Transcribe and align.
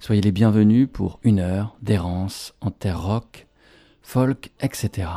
Soyez 0.00 0.20
les 0.20 0.32
bienvenus 0.32 0.86
pour 0.92 1.18
une 1.22 1.38
heure 1.38 1.76
d'errance 1.80 2.54
en 2.60 2.70
terre 2.70 3.02
rock, 3.02 3.46
folk, 4.02 4.50
etc. 4.60 5.08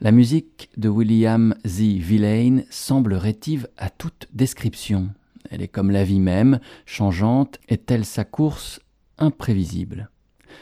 La 0.00 0.10
musique 0.10 0.68
de 0.76 0.88
William 0.88 1.54
Z. 1.64 1.80
Villain 1.80 2.62
semble 2.70 3.14
rétive 3.14 3.68
à 3.76 3.88
toute 3.88 4.26
description. 4.32 5.10
Elle 5.50 5.62
est 5.62 5.68
comme 5.68 5.92
la 5.92 6.02
vie 6.02 6.18
même, 6.18 6.58
changeante, 6.86 7.60
et 7.68 7.78
telle 7.78 8.04
sa 8.04 8.24
course, 8.24 8.80
imprévisible. 9.18 10.10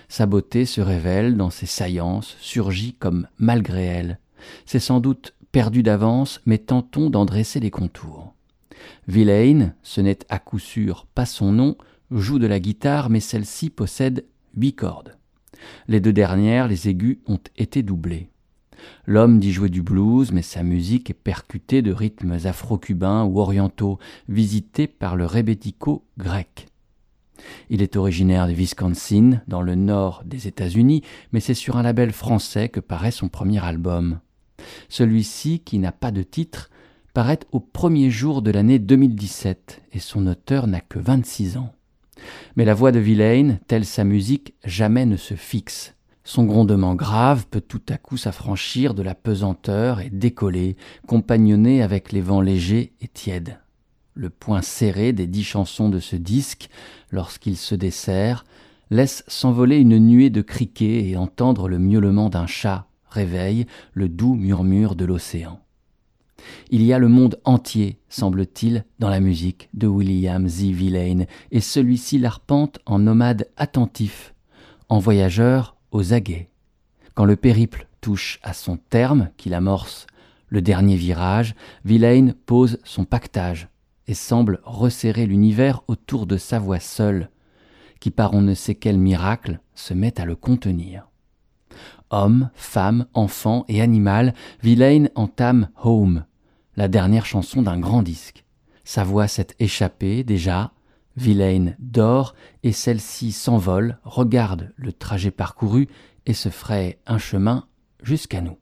Sa 0.08 0.26
beauté 0.26 0.66
se 0.66 0.82
révèle 0.82 1.36
dans 1.36 1.50
ses 1.50 1.66
saillances, 1.66 2.36
surgit 2.40 2.94
comme 2.94 3.28
malgré 3.38 3.84
elle. 3.84 4.18
C'est 4.66 4.78
sans 4.78 5.00
doute 5.00 5.34
perdu 5.52 5.82
d'avance, 5.82 6.40
mais 6.44 6.58
tentons 6.58 7.08
d'en 7.08 7.24
dresser 7.24 7.60
les 7.60 7.70
contours. 7.70 8.34
Villain, 9.08 9.72
ce 9.82 10.02
n'est 10.02 10.18
à 10.28 10.38
coup 10.38 10.58
sûr 10.58 11.06
pas 11.14 11.26
son 11.26 11.52
nom, 11.52 11.76
joue 12.10 12.38
de 12.38 12.46
la 12.46 12.60
guitare, 12.60 13.10
mais 13.10 13.20
celle-ci 13.20 13.70
possède 13.70 14.24
huit 14.56 14.74
cordes. 14.74 15.16
Les 15.88 16.00
deux 16.00 16.12
dernières, 16.12 16.68
les 16.68 16.88
aigus, 16.88 17.18
ont 17.26 17.40
été 17.56 17.82
doublés. 17.82 18.28
L'homme 19.06 19.38
dit 19.38 19.52
jouer 19.52 19.68
du 19.68 19.82
blues, 19.82 20.32
mais 20.32 20.42
sa 20.42 20.62
musique 20.62 21.10
est 21.10 21.14
percutée 21.14 21.82
de 21.82 21.92
rythmes 21.92 22.38
afro-cubains 22.44 23.24
ou 23.24 23.40
orientaux, 23.40 23.98
visités 24.28 24.86
par 24.86 25.16
le 25.16 25.26
rebético 25.26 26.04
grec. 26.18 26.66
Il 27.68 27.82
est 27.82 27.96
originaire 27.96 28.48
de 28.48 28.52
Wisconsin, 28.52 29.42
dans 29.46 29.62
le 29.62 29.74
nord 29.74 30.22
des 30.24 30.48
États-Unis, 30.48 31.02
mais 31.32 31.40
c'est 31.40 31.54
sur 31.54 31.76
un 31.76 31.82
label 31.82 32.12
français 32.12 32.68
que 32.68 32.80
paraît 32.80 33.10
son 33.10 33.28
premier 33.28 33.64
album. 33.64 34.20
Celui-ci, 34.88 35.60
qui 35.60 35.78
n'a 35.78 35.92
pas 35.92 36.10
de 36.10 36.22
titre, 36.22 36.70
paraît 37.12 37.40
au 37.52 37.60
premier 37.60 38.10
jour 38.10 38.42
de 38.42 38.50
l'année 38.50 38.78
2017 38.78 39.82
et 39.92 39.98
son 40.00 40.26
auteur 40.26 40.66
n'a 40.66 40.80
que 40.80 40.98
26 40.98 41.56
ans. 41.58 41.75
Mais 42.56 42.64
la 42.64 42.74
voix 42.74 42.92
de 42.92 42.98
Villain, 42.98 43.58
telle 43.66 43.84
sa 43.84 44.04
musique, 44.04 44.54
jamais 44.64 45.06
ne 45.06 45.16
se 45.16 45.34
fixe. 45.34 45.94
Son 46.24 46.44
grondement 46.44 46.94
grave 46.94 47.46
peut 47.48 47.60
tout 47.60 47.82
à 47.88 47.98
coup 47.98 48.16
s'affranchir 48.16 48.94
de 48.94 49.02
la 49.02 49.14
pesanteur 49.14 50.00
et 50.00 50.10
décoller, 50.10 50.76
compagnonné 51.06 51.82
avec 51.82 52.10
les 52.10 52.20
vents 52.20 52.40
légers 52.40 52.92
et 53.00 53.08
tièdes. 53.08 53.60
Le 54.14 54.30
point 54.30 54.62
serré 54.62 55.12
des 55.12 55.26
dix 55.26 55.44
chansons 55.44 55.88
de 55.88 56.00
ce 56.00 56.16
disque, 56.16 56.68
lorsqu'il 57.10 57.56
se 57.56 57.74
dessert, 57.74 58.44
laisse 58.90 59.24
s'envoler 59.28 59.76
une 59.76 59.98
nuée 59.98 60.30
de 60.30 60.42
criquets 60.42 61.08
et 61.08 61.16
entendre 61.16 61.68
le 61.68 61.78
miaulement 61.78 62.28
d'un 62.28 62.46
chat 62.46 62.88
réveille 63.08 63.66
le 63.92 64.08
doux 64.08 64.34
murmure 64.34 64.94
de 64.94 65.04
l'océan. 65.04 65.60
Il 66.70 66.82
y 66.82 66.92
a 66.92 66.98
le 66.98 67.08
monde 67.08 67.40
entier, 67.44 67.98
semble-t-il, 68.08 68.84
dans 68.98 69.08
la 69.08 69.20
musique 69.20 69.68
de 69.74 69.86
William 69.86 70.48
Z. 70.48 70.64
Villain, 70.64 71.24
et 71.50 71.60
celui-ci 71.60 72.18
l'arpente 72.18 72.78
en 72.86 72.98
nomade 72.98 73.48
attentif, 73.56 74.34
en 74.88 74.98
voyageur 74.98 75.76
aux 75.90 76.12
aguets. 76.12 76.48
Quand 77.14 77.24
le 77.24 77.36
périple 77.36 77.88
touche 78.00 78.38
à 78.42 78.52
son 78.52 78.76
terme, 78.76 79.30
qu'il 79.36 79.54
amorce 79.54 80.06
le 80.48 80.62
dernier 80.62 80.96
virage, 80.96 81.54
Villain 81.84 82.30
pose 82.46 82.78
son 82.84 83.04
pactage 83.04 83.68
et 84.06 84.14
semble 84.14 84.60
resserrer 84.64 85.26
l'univers 85.26 85.82
autour 85.88 86.26
de 86.26 86.36
sa 86.36 86.58
voix 86.58 86.80
seule, 86.80 87.30
qui 88.00 88.10
par 88.10 88.34
on 88.34 88.42
ne 88.42 88.54
sait 88.54 88.74
quel 88.74 88.98
miracle 88.98 89.60
se 89.74 89.94
met 89.94 90.20
à 90.20 90.24
le 90.24 90.36
contenir. 90.36 91.08
Homme, 92.10 92.50
femme, 92.54 93.06
enfant 93.14 93.64
et 93.68 93.82
animal, 93.82 94.34
Villain 94.62 95.06
entame 95.14 95.68
Home, 95.82 96.24
la 96.76 96.88
dernière 96.88 97.26
chanson 97.26 97.62
d'un 97.62 97.78
grand 97.78 98.02
disque. 98.02 98.44
Sa 98.84 99.04
voix 99.04 99.28
s'est 99.28 99.48
échappée 99.58 100.24
déjà, 100.24 100.72
Villain 101.16 101.74
dort 101.78 102.34
et 102.62 102.72
celle-ci 102.72 103.32
s'envole, 103.32 103.98
regarde 104.04 104.72
le 104.76 104.92
trajet 104.92 105.30
parcouru 105.30 105.88
et 106.26 106.34
se 106.34 106.50
ferait 106.50 106.98
un 107.06 107.18
chemin 107.18 107.66
jusqu'à 108.02 108.42
nous. 108.42 108.58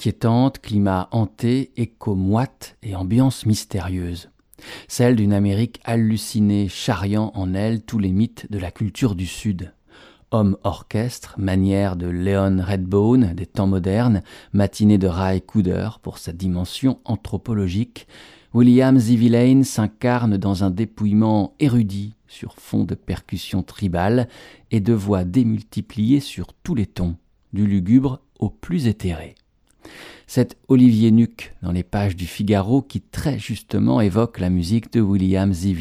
Inquiétante, 0.00 0.60
climat 0.60 1.10
hanté, 1.10 1.72
écho 1.76 2.14
moite 2.14 2.78
et 2.82 2.96
ambiance 2.96 3.44
mystérieuse. 3.44 4.30
Celle 4.88 5.14
d'une 5.14 5.34
Amérique 5.34 5.78
hallucinée, 5.84 6.68
charriant 6.68 7.32
en 7.34 7.52
elle 7.52 7.82
tous 7.82 7.98
les 7.98 8.10
mythes 8.10 8.46
de 8.50 8.58
la 8.58 8.70
culture 8.70 9.14
du 9.14 9.26
Sud. 9.26 9.74
Homme 10.30 10.56
orchestre, 10.64 11.34
manière 11.36 11.96
de 11.96 12.06
Leon 12.06 12.64
Redbone 12.66 13.34
des 13.34 13.44
temps 13.44 13.66
modernes, 13.66 14.22
matinée 14.54 14.96
de 14.96 15.06
Ray 15.06 15.42
Cooder 15.42 15.90
pour 16.00 16.16
sa 16.16 16.32
dimension 16.32 16.98
anthropologique, 17.04 18.06
William 18.54 18.98
Zivillane 18.98 19.64
s'incarne 19.64 20.38
dans 20.38 20.64
un 20.64 20.70
dépouillement 20.70 21.52
érudit 21.60 22.14
sur 22.26 22.54
fond 22.54 22.84
de 22.84 22.94
percussions 22.94 23.62
tribales 23.62 24.28
et 24.70 24.80
de 24.80 24.94
voix 24.94 25.24
démultipliées 25.24 26.20
sur 26.20 26.54
tous 26.54 26.74
les 26.74 26.86
tons, 26.86 27.16
du 27.52 27.66
lugubre 27.66 28.22
au 28.38 28.48
plus 28.48 28.86
éthéré. 28.86 29.34
C'est 30.26 30.56
Olivier 30.68 31.10
Nuc 31.10 31.54
dans 31.62 31.72
les 31.72 31.82
pages 31.82 32.16
du 32.16 32.26
Figaro 32.26 32.82
qui 32.82 33.00
très 33.00 33.38
justement 33.38 34.00
évoque 34.00 34.38
la 34.38 34.50
musique 34.50 34.92
de 34.92 35.00
William 35.00 35.52
Z. 35.52 35.74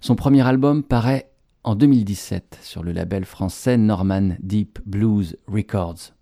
Son 0.00 0.16
premier 0.16 0.46
album 0.46 0.82
paraît 0.82 1.30
en 1.62 1.74
2017 1.74 2.58
sur 2.62 2.82
le 2.82 2.92
label 2.92 3.24
français 3.24 3.76
Norman 3.76 4.36
Deep 4.40 4.80
Blues 4.84 5.36
Records. 5.46 6.12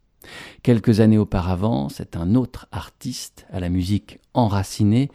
Quelques 0.62 1.00
années 1.00 1.18
auparavant, 1.18 1.88
c'est 1.88 2.16
un 2.16 2.34
autre 2.34 2.68
artiste 2.70 3.46
à 3.50 3.58
la 3.58 3.68
musique 3.68 4.20
enracinée 4.34 5.10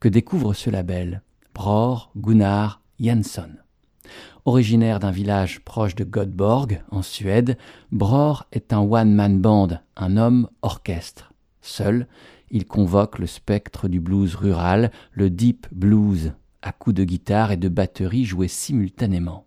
que 0.00 0.08
découvre 0.08 0.54
ce 0.54 0.70
label, 0.70 1.22
Bror 1.54 2.10
Gunnar 2.16 2.80
Jansson. 2.98 3.50
Originaire 4.46 5.00
d'un 5.00 5.10
village 5.10 5.58
proche 5.64 5.96
de 5.96 6.04
Göteborg, 6.04 6.80
en 6.92 7.02
Suède, 7.02 7.58
Bror 7.90 8.46
est 8.52 8.72
un 8.72 8.78
one-man 8.78 9.40
band, 9.40 9.80
un 9.96 10.16
homme 10.16 10.48
orchestre. 10.62 11.32
Seul, 11.62 12.06
il 12.52 12.64
convoque 12.64 13.18
le 13.18 13.26
spectre 13.26 13.88
du 13.88 13.98
blues 13.98 14.36
rural, 14.36 14.92
le 15.10 15.30
deep 15.30 15.66
blues, 15.72 16.32
à 16.62 16.70
coups 16.70 16.94
de 16.94 17.02
guitare 17.02 17.50
et 17.50 17.56
de 17.56 17.68
batterie 17.68 18.24
joués 18.24 18.46
simultanément. 18.46 19.46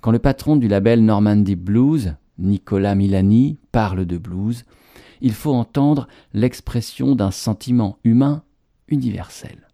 Quand 0.00 0.12
le 0.12 0.20
patron 0.20 0.54
du 0.54 0.68
label 0.68 1.04
Norman 1.04 1.34
Deep 1.34 1.64
Blues, 1.64 2.14
Nicolas 2.38 2.94
Milani, 2.94 3.58
parle 3.72 4.06
de 4.06 4.18
blues, 4.18 4.62
il 5.20 5.32
faut 5.32 5.52
entendre 5.52 6.06
l'expression 6.32 7.16
d'un 7.16 7.32
sentiment 7.32 7.98
humain 8.04 8.44
universel. 8.86 9.66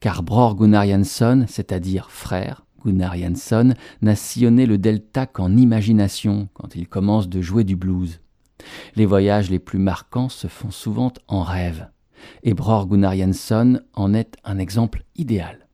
Car 0.00 0.22
Bror 0.22 0.54
Gunnar 0.54 0.84
Jansson, 0.84 1.46
c'est-à-dire 1.48 2.10
frère, 2.10 2.66
Gunnar 2.84 3.16
Jansson 3.16 3.74
n'a 4.02 4.16
sillonné 4.16 4.66
le 4.66 4.78
delta 4.78 5.26
qu'en 5.26 5.56
imagination 5.56 6.48
quand 6.54 6.74
il 6.76 6.88
commence 6.88 7.28
de 7.28 7.40
jouer 7.40 7.64
du 7.64 7.76
blues. 7.76 8.20
Les 8.96 9.06
voyages 9.06 9.50
les 9.50 9.58
plus 9.58 9.78
marquants 9.78 10.28
se 10.28 10.46
font 10.48 10.70
souvent 10.70 11.12
en 11.28 11.42
rêve, 11.42 11.88
et 12.42 12.54
Bror 12.54 12.86
Gunnar 12.86 13.16
Jansson 13.16 13.80
en 13.94 14.14
est 14.14 14.36
un 14.44 14.58
exemple 14.58 15.04
idéal. 15.16 15.68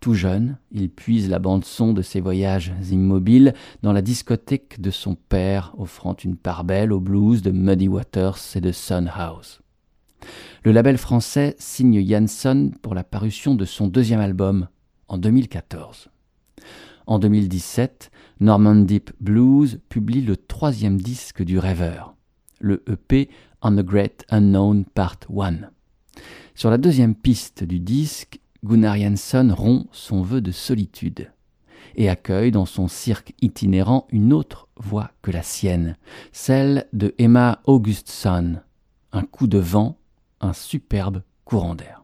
Tout 0.00 0.14
jeune, 0.14 0.58
il 0.70 0.88
puise 0.88 1.28
la 1.28 1.38
bande-son 1.38 1.92
de 1.92 2.02
ses 2.02 2.20
voyages 2.20 2.72
immobiles 2.90 3.54
dans 3.82 3.92
la 3.92 4.02
discothèque 4.02 4.80
de 4.80 4.90
son 4.90 5.14
père, 5.14 5.74
offrant 5.78 6.14
une 6.14 6.36
part 6.36 6.64
belle 6.64 6.92
au 6.92 7.00
blues 7.00 7.42
de 7.42 7.50
Muddy 7.50 7.88
Waters 7.88 8.38
et 8.54 8.60
de 8.60 8.72
Sun 8.72 9.10
House. 9.14 9.60
Le 10.64 10.72
label 10.72 10.98
français 10.98 11.54
signe 11.58 12.04
Jansson 12.06 12.72
pour 12.82 12.94
la 12.94 13.04
parution 13.04 13.54
de 13.54 13.64
son 13.64 13.86
deuxième 13.86 14.20
album 14.20 14.68
en 15.08 15.18
2014. 15.18 16.08
En 17.06 17.20
2017, 17.20 18.10
Norman 18.40 18.74
Deep 18.74 19.12
Blues 19.20 19.78
publie 19.88 20.22
le 20.22 20.36
troisième 20.36 21.00
disque 21.00 21.44
du 21.44 21.56
rêveur, 21.58 22.16
le 22.58 22.82
EP 22.88 23.30
On 23.62 23.76
the 23.76 23.84
Great 23.84 24.24
Unknown 24.28 24.84
Part 24.84 25.20
1. 25.30 25.70
Sur 26.56 26.68
la 26.68 26.78
deuxième 26.78 27.14
piste 27.14 27.62
du 27.62 27.78
disque, 27.78 28.40
Gunnar 28.64 28.96
Jansson 28.96 29.54
rompt 29.56 29.86
son 29.92 30.22
vœu 30.22 30.40
de 30.40 30.50
solitude 30.50 31.30
et 31.94 32.08
accueille 32.08 32.50
dans 32.50 32.66
son 32.66 32.88
cirque 32.88 33.34
itinérant 33.40 34.08
une 34.10 34.32
autre 34.32 34.66
voix 34.76 35.12
que 35.22 35.30
la 35.30 35.42
sienne, 35.42 35.96
celle 36.32 36.88
de 36.92 37.14
Emma 37.18 37.60
Augustsson. 37.66 38.56
Un 39.12 39.22
coup 39.22 39.46
de 39.46 39.58
vent, 39.58 39.96
un 40.40 40.52
superbe 40.52 41.22
courant 41.44 41.76
d'air. 41.76 42.02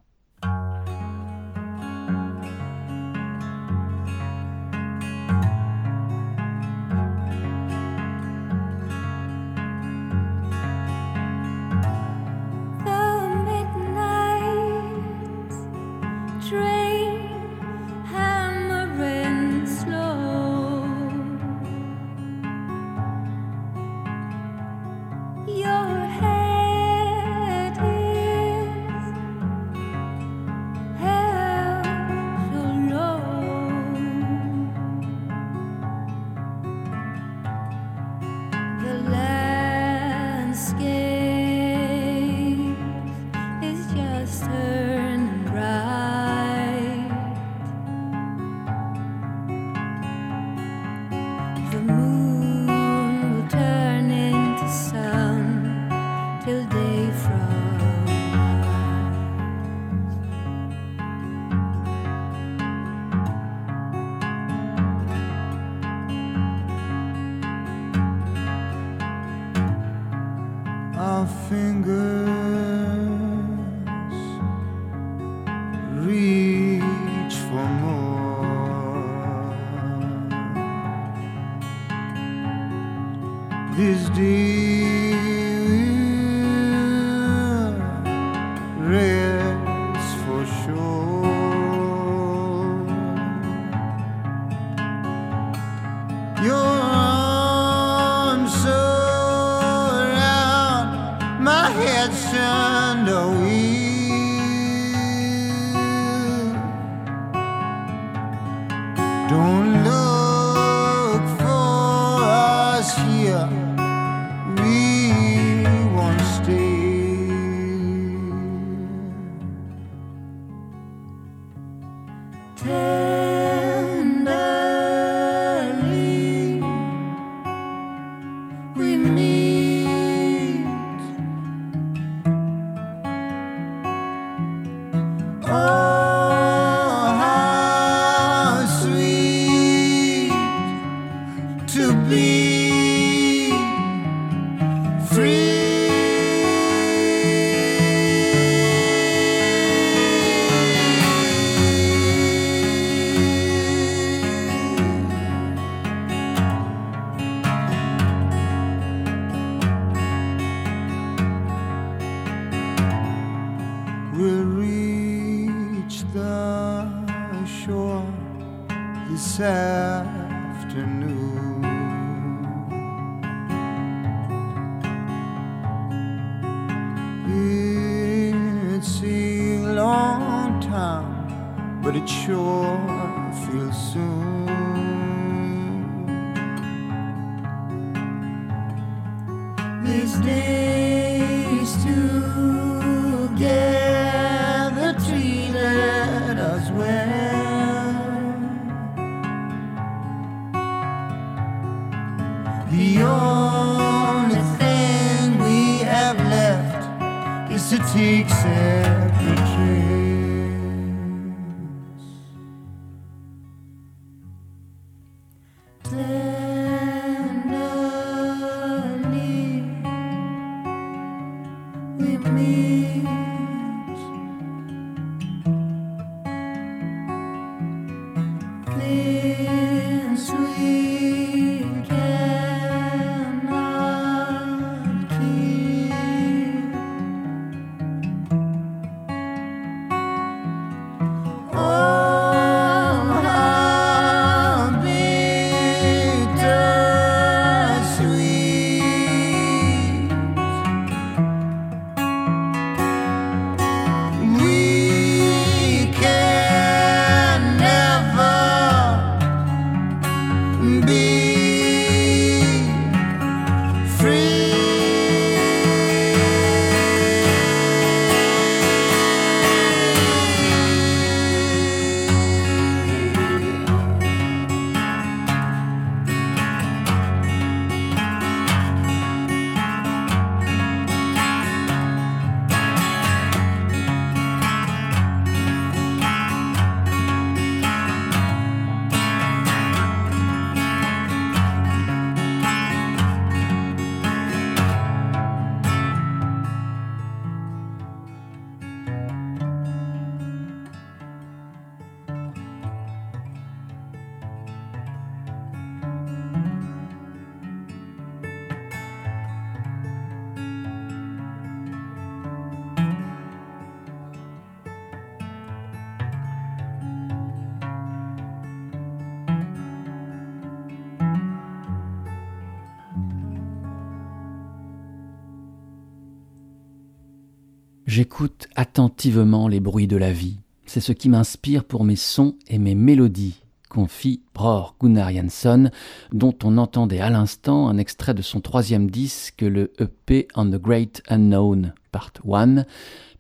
Attentivement 328.73 329.49
les 329.49 329.61
bruits 329.61 329.87
de 329.87 329.99
la 329.99 330.15
vie. 330.15 330.39
C'est 330.65 330.81
ce 330.81 330.93
qui 330.93 331.11
m'inspire 331.11 331.63
pour 331.65 331.85
mes 331.85 331.95
sons 331.95 332.37
et 332.49 332.57
mes 332.57 332.75
mélodies, 332.75 333.43
confie 333.69 334.23
Bror 334.33 334.77
Gunnar 334.81 335.13
Jansson, 335.13 335.71
dont 336.11 336.35
on 336.43 336.57
entendait 336.57 337.01
à 337.01 337.11
l'instant 337.11 337.69
un 337.69 337.77
extrait 337.77 338.15
de 338.15 338.23
son 338.23 338.41
troisième 338.41 338.91
disque, 338.91 339.43
le 339.43 339.75
EP 339.79 340.27
On 340.37 340.47
the 340.47 340.55
Great 340.55 341.03
Unknown, 341.09 341.75
Part 341.91 342.15
1, 342.27 342.65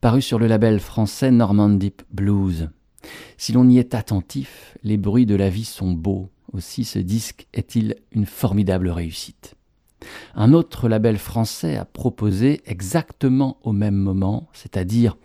paru 0.01 0.23
sur 0.23 0.39
le 0.39 0.47
label 0.47 0.81
français 0.81 1.31
Norman 1.31 1.69
Deep 1.69 2.01
Blues. 2.11 2.71
Si 3.37 3.53
l'on 3.53 3.69
y 3.69 3.77
est 3.77 3.95
attentif, 3.95 4.79
les 4.83 4.97
bruits 4.97 5.27
de 5.27 5.35
la 5.35 5.51
vie 5.51 5.67
sont 5.67 5.93
beaux. 5.93 6.31
Aussi 6.55 6.85
ce 6.85 6.99
disque 6.99 7.47
est-il 7.53 7.97
une 8.13 8.25
formidable 8.25 8.89
réussite. 8.89 9.55
Un 10.35 10.53
autre 10.53 10.89
label 10.89 11.19
français 11.19 11.77
a 11.77 11.85
proposé 11.85 12.61
exactement 12.67 13.59
au 13.63 13.73
même 13.73 13.97
moment, 13.97 14.49
c'est-à-dire 14.53 15.17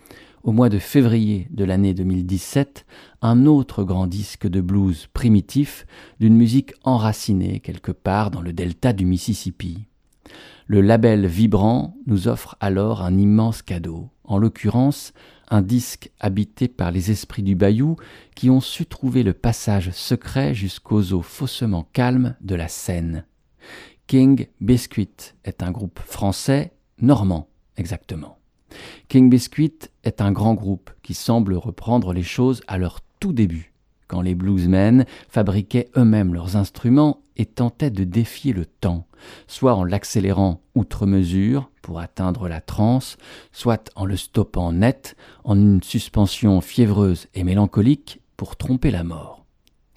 au 0.44 0.52
mois 0.52 0.70
de 0.70 0.80
février 0.80 1.48
de 1.52 1.66
l'année 1.66 1.94
2017, 1.94 2.86
un 3.22 3.46
autre 3.46 3.84
grand 3.84 4.08
disque 4.08 4.48
de 4.48 4.62
blues 4.62 5.08
primitif 5.12 5.86
d'une 6.20 6.36
musique 6.36 6.74
enracinée 6.84 7.60
quelque 7.60 7.92
part 7.92 8.32
dans 8.32 8.42
le 8.42 8.54
delta 8.54 8.94
du 8.94 9.06
Mississippi. 9.06 9.88
Le 10.68 10.82
label 10.82 11.26
Vibrant 11.26 11.96
nous 12.06 12.28
offre 12.28 12.56
alors 12.60 13.02
un 13.02 13.18
immense 13.18 13.62
cadeau, 13.62 14.10
en 14.24 14.38
l'occurrence 14.38 15.14
un 15.50 15.62
disque 15.62 16.12
habité 16.20 16.68
par 16.68 16.92
les 16.92 17.12
esprits 17.12 17.44
du 17.44 17.56
bayou 17.56 17.96
qui 18.36 18.50
ont 18.50 18.60
su 18.60 18.86
trouver 18.86 19.24
le 19.24 19.34
passage 19.34 19.92
secret 19.92 20.54
jusqu'aux 20.54 21.14
eaux 21.14 21.22
faussement 21.22 21.88
calmes 21.94 22.36
de 22.42 22.56
la 22.56 22.68
Seine. 22.68 23.26
King 24.08 24.48
Biscuit 24.62 25.34
est 25.44 25.62
un 25.62 25.72
groupe 25.72 26.00
français, 26.00 26.72
normand 27.02 27.50
exactement. 27.76 28.38
King 29.10 29.30
Biscuit 29.30 29.90
est 30.06 30.22
un 30.22 30.32
grand 30.32 30.54
groupe 30.54 30.92
qui 31.04 31.14
semble 31.14 31.56
reprendre 31.56 32.14
les 32.14 32.24
choses 32.24 32.62
à 32.68 32.78
leur 32.78 33.02
tout 33.20 33.34
début, 33.34 33.74
quand 34.08 34.22
les 34.22 34.34
bluesmen 34.34 35.06
fabriquaient 35.28 35.90
eux-mêmes 35.98 36.34
leurs 36.34 36.56
instruments 36.56 37.20
et 37.36 37.46
tentaient 37.46 37.92
de 37.92 38.06
défier 38.06 38.54
le 38.54 38.66
temps, 38.66 39.08
soit 39.46 39.76
en 39.76 39.84
l'accélérant 39.84 40.62
outre 40.74 41.06
mesure 41.06 41.70
pour 41.82 42.00
atteindre 42.00 42.48
la 42.48 42.62
transe, 42.62 43.18
soit 43.52 43.92
en 43.98 44.06
le 44.06 44.16
stoppant 44.16 44.72
net 44.72 45.18
en 45.44 45.58
une 45.58 45.84
suspension 45.84 46.62
fiévreuse 46.62 47.28
et 47.34 47.44
mélancolique 47.44 48.22
pour 48.38 48.56
tromper 48.56 48.90
la 48.90 49.04
mort. 49.04 49.47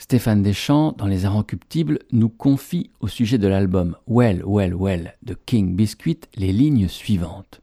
Stéphane 0.03 0.43
Deschamps, 0.43 0.95
dans 0.97 1.07
Les 1.07 1.27
Inrecuptibles, 1.27 1.99
nous 2.11 2.31
confie 2.31 2.91
au 3.01 3.07
sujet 3.07 3.37
de 3.37 3.47
l'album 3.47 3.97
Well, 4.09 4.43
Well, 4.47 4.75
Well 4.75 5.15
de 5.23 5.35
King 5.35 5.77
Biscuit 5.77 6.21
les 6.37 6.55
lignes 6.55 6.89
suivantes. 6.89 7.61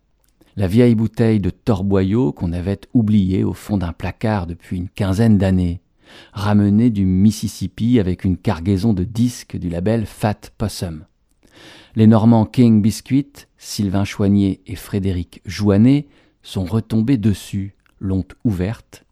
La 0.56 0.67
vieille 0.67 0.94
bouteille 0.94 1.39
de 1.39 1.50
torboyau 1.50 2.32
qu'on 2.32 2.53
avait 2.53 2.82
oubliée 2.94 3.44
au 3.44 3.53
fond 3.53 3.77
d'un 3.77 3.91
placard 3.91 4.46
depuis 4.46 4.77
une 4.77 4.88
quinzaine 4.88 5.39
d'années, 5.39 5.82
ramenée 6.32 6.91
du 6.91 7.08
Mississippi 7.08 8.00
avec 8.00 8.24
une 8.24 8.38
cargaison 8.38 8.94
de 8.94 9.03
disques 9.03 9.58
du 9.58 9.70
label 9.70 10.06
Fat 10.06 10.51
Possum. 10.60 11.06
Les 11.96 12.06
Normands 12.06 12.46
King 12.46 12.84
Biscuit, 12.84 13.48
Sylvain 13.58 14.06
Choignet 14.06 14.62
et 14.67 14.75
Frédéric 14.75 15.41
Jouanet 15.46 16.08
sont 16.44 16.65
retombés 16.65 17.17
dessus, 17.17 17.74
l'ont 18.00 18.25
ouverte, 18.44 19.07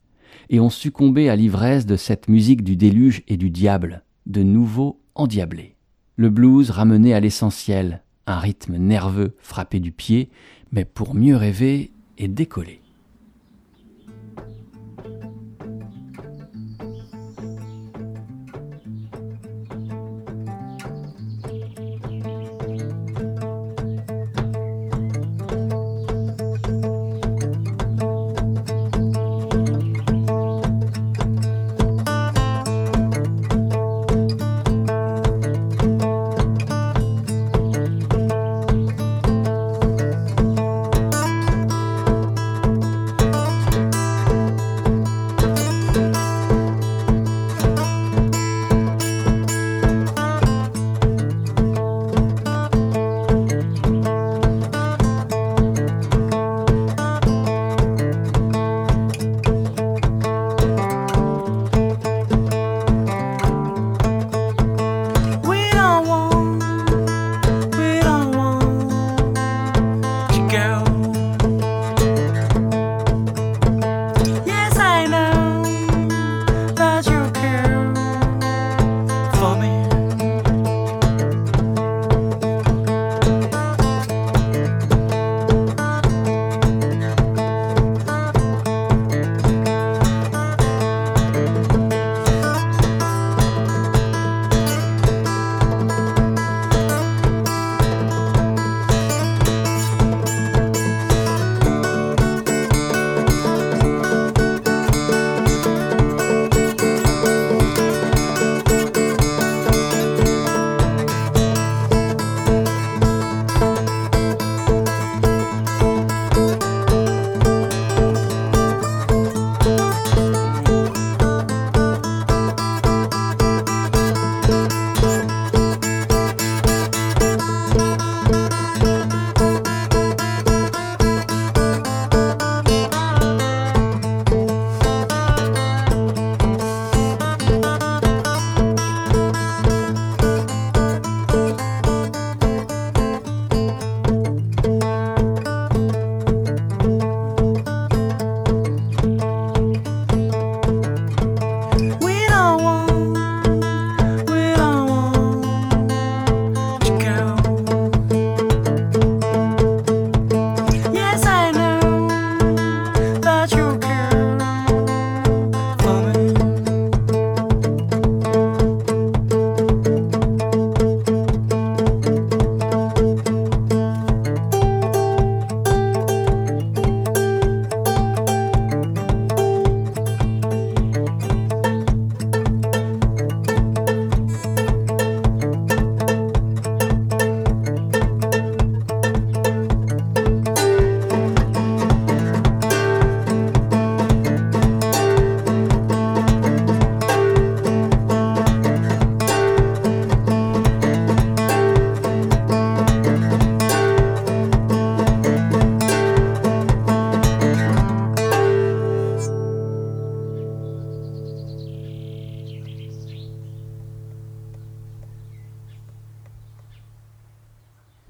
et 0.49 0.59
ont 0.59 0.69
succombé 0.69 1.29
à 1.29 1.35
l'ivresse 1.35 1.85
de 1.85 1.95
cette 1.95 2.27
musique 2.27 2.63
du 2.63 2.75
déluge 2.75 3.23
et 3.27 3.37
du 3.37 3.49
diable, 3.49 4.03
de 4.25 4.43
nouveau 4.43 5.01
endiablée. 5.15 5.75
Le 6.15 6.29
blues 6.29 6.69
ramené 6.69 7.13
à 7.13 7.19
l'essentiel, 7.19 8.03
un 8.27 8.39
rythme 8.39 8.77
nerveux 8.77 9.35
frappé 9.39 9.79
du 9.79 9.91
pied, 9.91 10.29
mais 10.71 10.85
pour 10.85 11.15
mieux 11.15 11.35
rêver 11.35 11.91
et 12.17 12.27
décoller. 12.27 12.81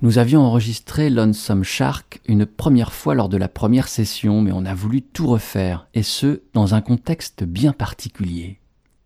Nous 0.05 0.19
avions 0.19 0.41
enregistré 0.41 1.09
Lonesome 1.09 1.63
Shark 1.63 2.21
une 2.27 2.45
première 2.45 2.93
fois 2.93 3.15
lors 3.15 3.27
de 3.27 3.37
la 3.37 3.47
première 3.47 3.87
session, 3.87 4.39
mais 4.39 4.51
on 4.51 4.63
a 4.63 4.75
voulu 4.75 5.01
tout 5.01 5.25
refaire, 5.25 5.87
et 5.95 6.03
ce, 6.03 6.43
dans 6.53 6.75
un 6.75 6.81
contexte 6.81 7.43
bien 7.43 7.73
particulier. 7.73 8.59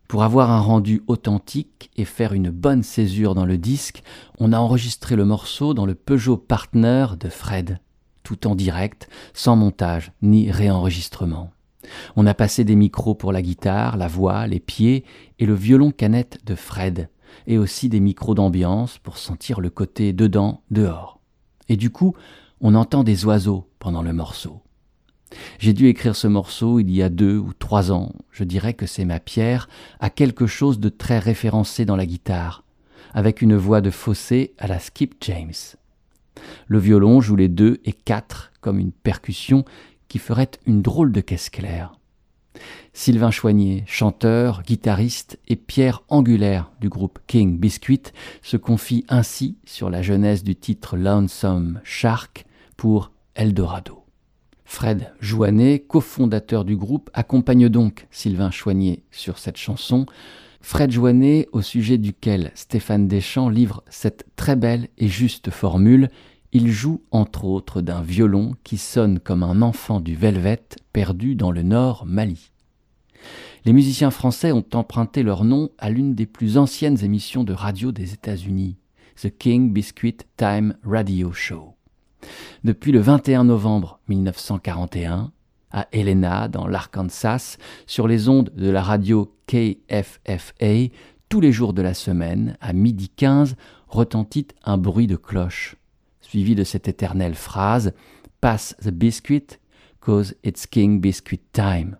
Pour 0.09 0.23
avoir 0.23 0.51
un 0.51 0.59
rendu 0.59 1.01
authentique 1.07 1.89
et 1.95 2.03
faire 2.03 2.33
une 2.33 2.49
bonne 2.49 2.83
césure 2.83 3.33
dans 3.33 3.45
le 3.45 3.57
disque, 3.57 4.03
on 4.39 4.51
a 4.51 4.59
enregistré 4.59 5.15
le 5.15 5.23
morceau 5.23 5.73
dans 5.73 5.85
le 5.85 5.95
Peugeot 5.95 6.35
Partner 6.35 7.05
de 7.17 7.29
Fred, 7.29 7.79
tout 8.23 8.45
en 8.45 8.53
direct, 8.53 9.07
sans 9.33 9.55
montage 9.55 10.11
ni 10.21 10.51
réenregistrement. 10.51 11.51
On 12.17 12.27
a 12.27 12.33
passé 12.33 12.65
des 12.65 12.75
micros 12.75 13.15
pour 13.15 13.31
la 13.31 13.41
guitare, 13.41 13.95
la 13.95 14.09
voix, 14.09 14.47
les 14.47 14.59
pieds 14.59 15.05
et 15.39 15.45
le 15.45 15.55
violon 15.55 15.91
canette 15.91 16.39
de 16.45 16.55
Fred, 16.55 17.07
et 17.47 17.57
aussi 17.57 17.89
des 17.89 17.99
micros 17.99 18.35
d'ambiance 18.35 18.97
pour 18.97 19.17
sentir 19.17 19.59
le 19.59 19.69
côté 19.69 20.13
dedans, 20.13 20.61
dehors. 20.71 21.19
Et 21.67 21.77
du 21.77 21.89
coup, 21.89 22.15
on 22.61 22.75
entend 22.75 23.03
des 23.03 23.25
oiseaux 23.25 23.69
pendant 23.79 24.01
le 24.01 24.13
morceau. 24.13 24.61
J'ai 25.59 25.73
dû 25.73 25.87
écrire 25.87 26.15
ce 26.15 26.27
morceau 26.27 26.79
il 26.79 26.89
y 26.91 27.03
a 27.03 27.09
deux 27.09 27.37
ou 27.37 27.53
trois 27.53 27.91
ans. 27.91 28.13
Je 28.31 28.43
dirais 28.43 28.73
que 28.73 28.85
c'est 28.85 29.05
ma 29.05 29.19
pierre 29.19 29.69
à 29.99 30.09
quelque 30.09 30.47
chose 30.47 30.79
de 30.79 30.89
très 30.89 31.19
référencé 31.19 31.85
dans 31.85 31.95
la 31.95 32.05
guitare, 32.05 32.63
avec 33.13 33.41
une 33.41 33.55
voix 33.55 33.81
de 33.81 33.91
fossé 33.91 34.53
à 34.57 34.67
la 34.67 34.79
Skip 34.79 35.15
James. 35.21 35.53
Le 36.67 36.79
violon 36.79 37.21
joue 37.21 37.35
les 37.35 37.49
deux 37.49 37.79
et 37.85 37.93
quatre 37.93 38.51
comme 38.61 38.79
une 38.79 38.91
percussion 38.91 39.65
qui 40.07 40.19
ferait 40.19 40.51
une 40.65 40.81
drôle 40.81 41.11
de 41.11 41.21
caisse 41.21 41.49
claire. 41.49 41.98
Sylvain 42.93 43.31
Choignet, 43.31 43.83
chanteur, 43.87 44.63
guitariste 44.63 45.39
et 45.47 45.55
pierre 45.55 46.03
angulaire 46.09 46.71
du 46.81 46.89
groupe 46.89 47.19
King 47.27 47.57
Biscuit, 47.57 48.03
se 48.41 48.57
confie 48.57 49.05
ainsi 49.09 49.57
sur 49.65 49.89
la 49.89 50.01
genèse 50.01 50.43
du 50.43 50.55
titre 50.55 50.97
Lonesome 50.97 51.79
Shark 51.83 52.45
pour 52.77 53.11
Eldorado. 53.35 54.03
Fred 54.65 55.11
Joannet, 55.19 55.79
cofondateur 55.79 56.63
du 56.63 56.77
groupe, 56.77 57.09
accompagne 57.13 57.69
donc 57.69 58.05
Sylvain 58.11 58.51
Choignet 58.51 59.01
sur 59.09 59.39
cette 59.39 59.57
chanson. 59.57 60.05
Fred 60.61 60.91
Joannet, 60.91 61.47
au 61.53 61.61
sujet 61.61 61.97
duquel 61.97 62.51
Stéphane 62.53 63.07
Deschamps 63.07 63.49
livre 63.49 63.83
cette 63.89 64.25
très 64.35 64.55
belle 64.55 64.89
et 64.97 65.07
juste 65.07 65.49
formule 65.49 66.09
il 66.51 66.71
joue 66.71 67.03
entre 67.11 67.45
autres 67.45 67.81
d'un 67.81 68.01
violon 68.01 68.55
qui 68.63 68.77
sonne 68.77 69.19
comme 69.19 69.43
un 69.43 69.61
enfant 69.61 69.99
du 69.99 70.15
Velvet 70.15 70.63
perdu 70.93 71.35
dans 71.35 71.51
le 71.51 71.61
nord 71.61 72.05
Mali. 72.05 72.51
Les 73.65 73.73
musiciens 73.73 74.11
français 74.11 74.51
ont 74.51 74.65
emprunté 74.73 75.21
leur 75.21 75.43
nom 75.43 75.69
à 75.77 75.89
l'une 75.89 76.15
des 76.15 76.25
plus 76.25 76.57
anciennes 76.57 77.03
émissions 77.03 77.43
de 77.43 77.53
radio 77.53 77.91
des 77.91 78.13
États-Unis, 78.13 78.77
The 79.21 79.29
King 79.37 79.73
Biscuit 79.73 80.17
Time 80.37 80.75
Radio 80.83 81.31
Show. 81.33 81.75
Depuis 82.63 82.91
le 82.91 82.99
21 82.99 83.43
novembre 83.43 83.99
1941, 84.07 85.31
à 85.71 85.87
Helena, 85.91 86.47
dans 86.47 86.67
l'Arkansas, 86.67 87.57
sur 87.85 88.07
les 88.07 88.27
ondes 88.27 88.51
de 88.55 88.69
la 88.71 88.81
radio 88.81 89.35
KFFA, 89.45 90.89
tous 91.27 91.41
les 91.41 91.51
jours 91.51 91.73
de 91.73 91.83
la 91.83 91.93
semaine, 91.93 92.57
à 92.59 92.73
midi 92.73 93.09
15, 93.09 93.55
retentit 93.87 94.47
un 94.63 94.77
bruit 94.77 95.05
de 95.05 95.15
cloche 95.15 95.75
suivi 96.29 96.53
de 96.53 96.63
cette 96.63 96.87
éternelle 96.87 97.33
phrase 97.33 97.91
Pass 98.39 98.75
the 98.83 98.89
biscuit, 98.89 99.57
cause 99.99 100.35
it's 100.43 100.67
King 100.67 101.01
Biscuit 101.01 101.41
Time. 101.53 101.97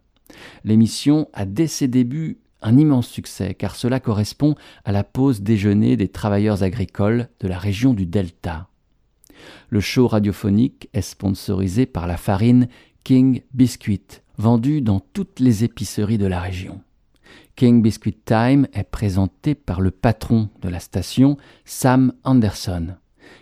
L'émission 0.63 1.27
a 1.33 1.45
dès 1.45 1.65
ses 1.65 1.87
débuts 1.87 2.37
un 2.61 2.77
immense 2.77 3.07
succès 3.07 3.55
car 3.55 3.75
cela 3.75 3.99
correspond 3.99 4.53
à 4.85 4.91
la 4.91 5.03
pause 5.03 5.41
déjeuner 5.41 5.97
des 5.97 6.09
travailleurs 6.09 6.61
agricoles 6.61 7.27
de 7.39 7.47
la 7.47 7.57
région 7.57 7.95
du 7.95 8.05
Delta. 8.05 8.67
Le 9.69 9.79
show 9.79 10.07
radiophonique 10.07 10.89
est 10.93 11.01
sponsorisé 11.01 11.87
par 11.87 12.05
la 12.05 12.17
farine 12.17 12.67
King 13.03 13.41
Biscuit, 13.55 14.21
vendue 14.37 14.81
dans 14.81 14.99
toutes 14.99 15.39
les 15.39 15.63
épiceries 15.63 16.19
de 16.19 16.27
la 16.27 16.39
région. 16.39 16.81
King 17.55 17.81
Biscuit 17.81 18.13
Time 18.13 18.67
est 18.73 18.83
présenté 18.83 19.55
par 19.55 19.81
le 19.81 19.89
patron 19.89 20.49
de 20.61 20.69
la 20.69 20.79
station, 20.79 21.37
Sam 21.65 22.13
Anderson 22.23 22.95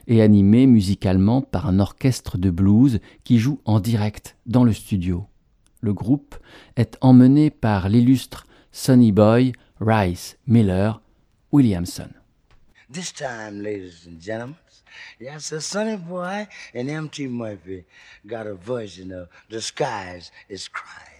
et 0.07 0.21
animé 0.21 0.65
musicalement 0.65 1.41
par 1.41 1.67
un 1.67 1.79
orchestre 1.79 2.37
de 2.37 2.49
blues 2.49 2.99
qui 3.23 3.37
joue 3.37 3.59
en 3.65 3.79
direct 3.79 4.35
dans 4.45 4.63
le 4.63 4.73
studio. 4.73 5.27
Le 5.81 5.93
groupe 5.93 6.35
est 6.75 6.97
emmené 7.01 7.49
par 7.49 7.89
l'illustre 7.89 8.47
Sonny 8.71 9.11
Boy 9.11 9.53
Rice 9.79 10.37
Miller 10.47 11.01
Williamson. 11.51 12.09
This 12.91 13.13
time, 13.13 13.61
ladies 13.61 14.07
and 14.07 14.21
gentlemen, 14.21 14.55
yes, 15.19 15.53
Sonny 15.59 15.97
Boy 15.97 16.47
and 16.73 16.89
M.T. 16.89 17.27
Murphy 17.27 17.85
got 18.25 18.47
a 18.47 18.53
version 18.53 19.11
of 19.11 19.27
The 19.49 19.59
is 20.49 20.69
Crying. 20.69 21.16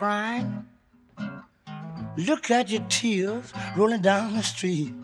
Crying. 0.00 0.64
Look 2.16 2.50
at 2.50 2.70
your 2.70 2.80
tears 2.88 3.52
rolling 3.76 4.00
down 4.00 4.34
the 4.34 4.42
street. 4.42 4.94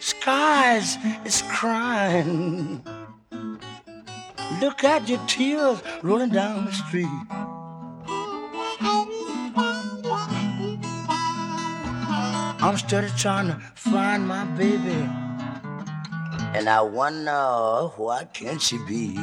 Skies 0.00 0.98
is 1.24 1.42
crying. 1.42 2.82
Look 4.60 4.82
at 4.82 5.08
your 5.08 5.20
tears 5.28 5.80
rolling 6.02 6.30
down 6.30 6.64
the 6.64 6.72
street. 6.72 7.20
I'm 12.66 12.76
still 12.78 13.08
trying 13.16 13.46
to 13.46 13.60
find 13.76 14.26
my 14.26 14.44
baby. 14.58 15.08
And 16.58 16.68
I 16.68 16.80
wonder 16.80 17.92
what 17.96 18.34
can 18.34 18.58
she 18.58 18.76
be? 18.88 19.16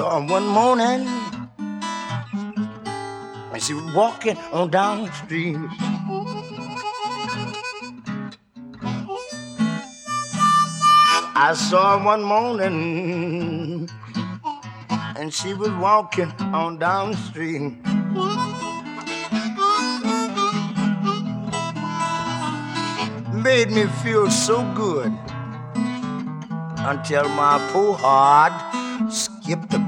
Saw 0.00 0.18
her 0.18 0.26
one 0.26 0.46
morning 0.46 1.06
and 3.52 3.62
she 3.62 3.74
was 3.74 3.94
walking 3.94 4.38
on 4.50 4.70
down 4.70 5.04
the 5.04 5.12
street. 5.12 5.58
I 11.36 11.52
saw 11.54 11.98
her 11.98 12.02
one 12.02 12.22
morning 12.22 13.90
and 15.18 15.34
she 15.34 15.52
was 15.52 15.68
walking 15.72 16.32
on 16.54 16.78
down 16.78 17.10
the 17.10 17.18
street. 17.18 17.76
Made 23.34 23.70
me 23.70 23.84
feel 24.02 24.30
so 24.30 24.64
good 24.72 25.12
until 26.88 27.28
my 27.28 27.58
poor 27.70 27.98
heart 27.98 28.54
skipped 29.08 29.74
a 29.74 29.78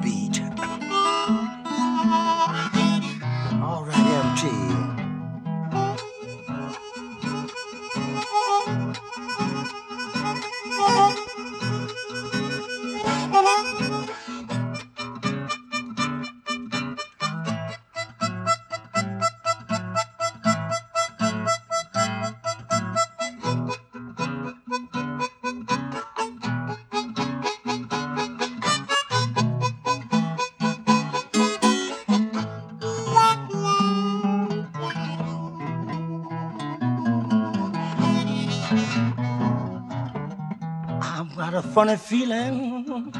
funny 41.72 41.96
feeling 41.96 43.10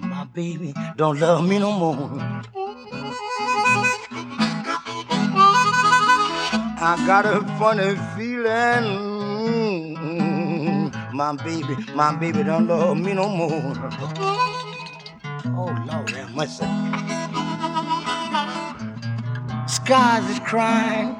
my 0.00 0.24
baby 0.34 0.74
don't 0.96 1.20
love 1.20 1.48
me 1.48 1.60
no 1.60 1.70
more. 1.70 2.10
I 6.86 6.96
got 7.06 7.24
a 7.24 7.40
funny 7.56 7.94
feeling 8.16 9.14
my 11.12 11.36
baby, 11.36 11.76
my 11.94 12.16
baby 12.16 12.42
don't 12.42 12.66
love 12.66 12.96
me 12.96 13.12
no 13.12 13.28
more. 13.28 13.74
Oh 15.56 15.70
Lord 15.86 16.10
have. 16.10 16.34
Skies 19.70 20.30
is 20.30 20.40
crying. 20.40 21.16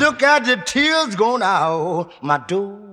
Look 0.00 0.22
at 0.22 0.46
the 0.46 0.56
tears 0.64 1.14
going 1.14 1.42
out 1.42 2.10
my 2.22 2.38
door. 2.38 2.85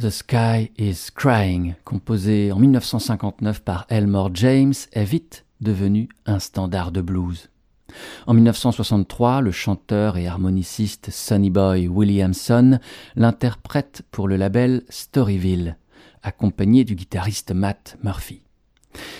The 0.00 0.08
Sky 0.08 0.70
is 0.78 1.10
Crying, 1.14 1.74
composé 1.84 2.52
en 2.52 2.58
1959 2.58 3.60
par 3.60 3.84
Elmore 3.90 4.30
James, 4.32 4.72
est 4.92 5.04
vite 5.04 5.44
devenu 5.60 6.08
un 6.24 6.38
standard 6.38 6.90
de 6.90 7.02
blues. 7.02 7.50
En 8.26 8.32
1963, 8.32 9.42
le 9.42 9.50
chanteur 9.50 10.16
et 10.16 10.26
harmoniciste 10.26 11.10
Sonny 11.10 11.50
Boy 11.50 11.86
Williamson 11.86 12.78
l'interprète 13.14 14.00
pour 14.10 14.26
le 14.26 14.36
label 14.36 14.84
Storyville, 14.88 15.76
accompagné 16.22 16.84
du 16.84 16.94
guitariste 16.94 17.52
Matt 17.52 17.98
Murphy. 18.02 18.40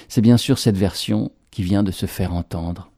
C'est 0.09 0.23
bien 0.23 0.39
sûr 0.39 0.59
cette 0.59 0.79
version 0.79 1.31
qui 1.51 1.63
vient 1.63 1.83
de 1.83 1.91
se 1.91 2.07
faire 2.07 2.33
entendre. 2.33 2.90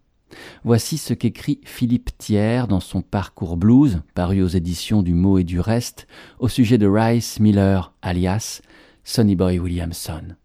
Voici 0.65 0.99
ce 0.99 1.15
qu'écrit 1.15 1.61
Philippe 1.65 2.11
Thiers 2.19 2.65
dans 2.69 2.81
son 2.81 3.03
Parcours 3.03 3.57
blues, 3.57 4.01
paru 4.15 4.43
aux 4.43 4.49
éditions 4.49 5.03
du 5.03 5.15
Mot 5.15 5.39
et 5.39 5.45
du 5.45 5.61
Reste, 5.61 6.07
au 6.39 6.49
sujet 6.49 6.79
de 6.79 6.87
Rice 6.87 7.41
Miller, 7.41 7.93
alias 8.03 8.63
Sonny 9.05 9.37
Boy 9.37 9.59
Williamson. 9.59 10.37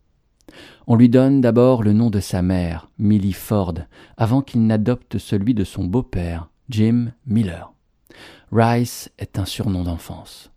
On 0.88 0.95
lui 0.95 1.10
donne 1.10 1.41
d'abord 1.41 1.84
le 1.84 1.93
nom 1.93 2.10
de 2.10 2.19
sa 2.19 2.41
mère, 2.41 2.89
Millie 2.97 3.34
Ford, 3.34 3.76
avant 4.15 4.41
qu'il 4.41 4.65
n'adopte 4.65 5.17
celui 5.17 5.54
de 5.54 5.63
son 5.63 5.84
beau-père, 5.84 6.50
Jim 6.69 7.12
Miller. 7.26 7.73
Rice 8.52 9.12
est 9.17 9.38
un 9.38 9.45
surnom 9.45 9.84
d'enfance. 9.84 10.52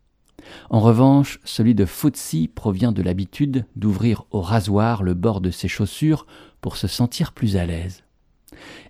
En 0.70 0.80
revanche, 0.80 1.40
celui 1.44 1.74
de 1.74 1.84
Footsie 1.84 2.48
provient 2.48 2.92
de 2.92 3.02
l'habitude 3.02 3.66
d'ouvrir 3.76 4.24
au 4.30 4.40
rasoir 4.40 5.02
le 5.02 5.14
bord 5.14 5.40
de 5.40 5.50
ses 5.50 5.68
chaussures 5.68 6.26
pour 6.60 6.76
se 6.76 6.86
sentir 6.86 7.32
plus 7.32 7.56
à 7.56 7.66
l'aise. 7.66 8.02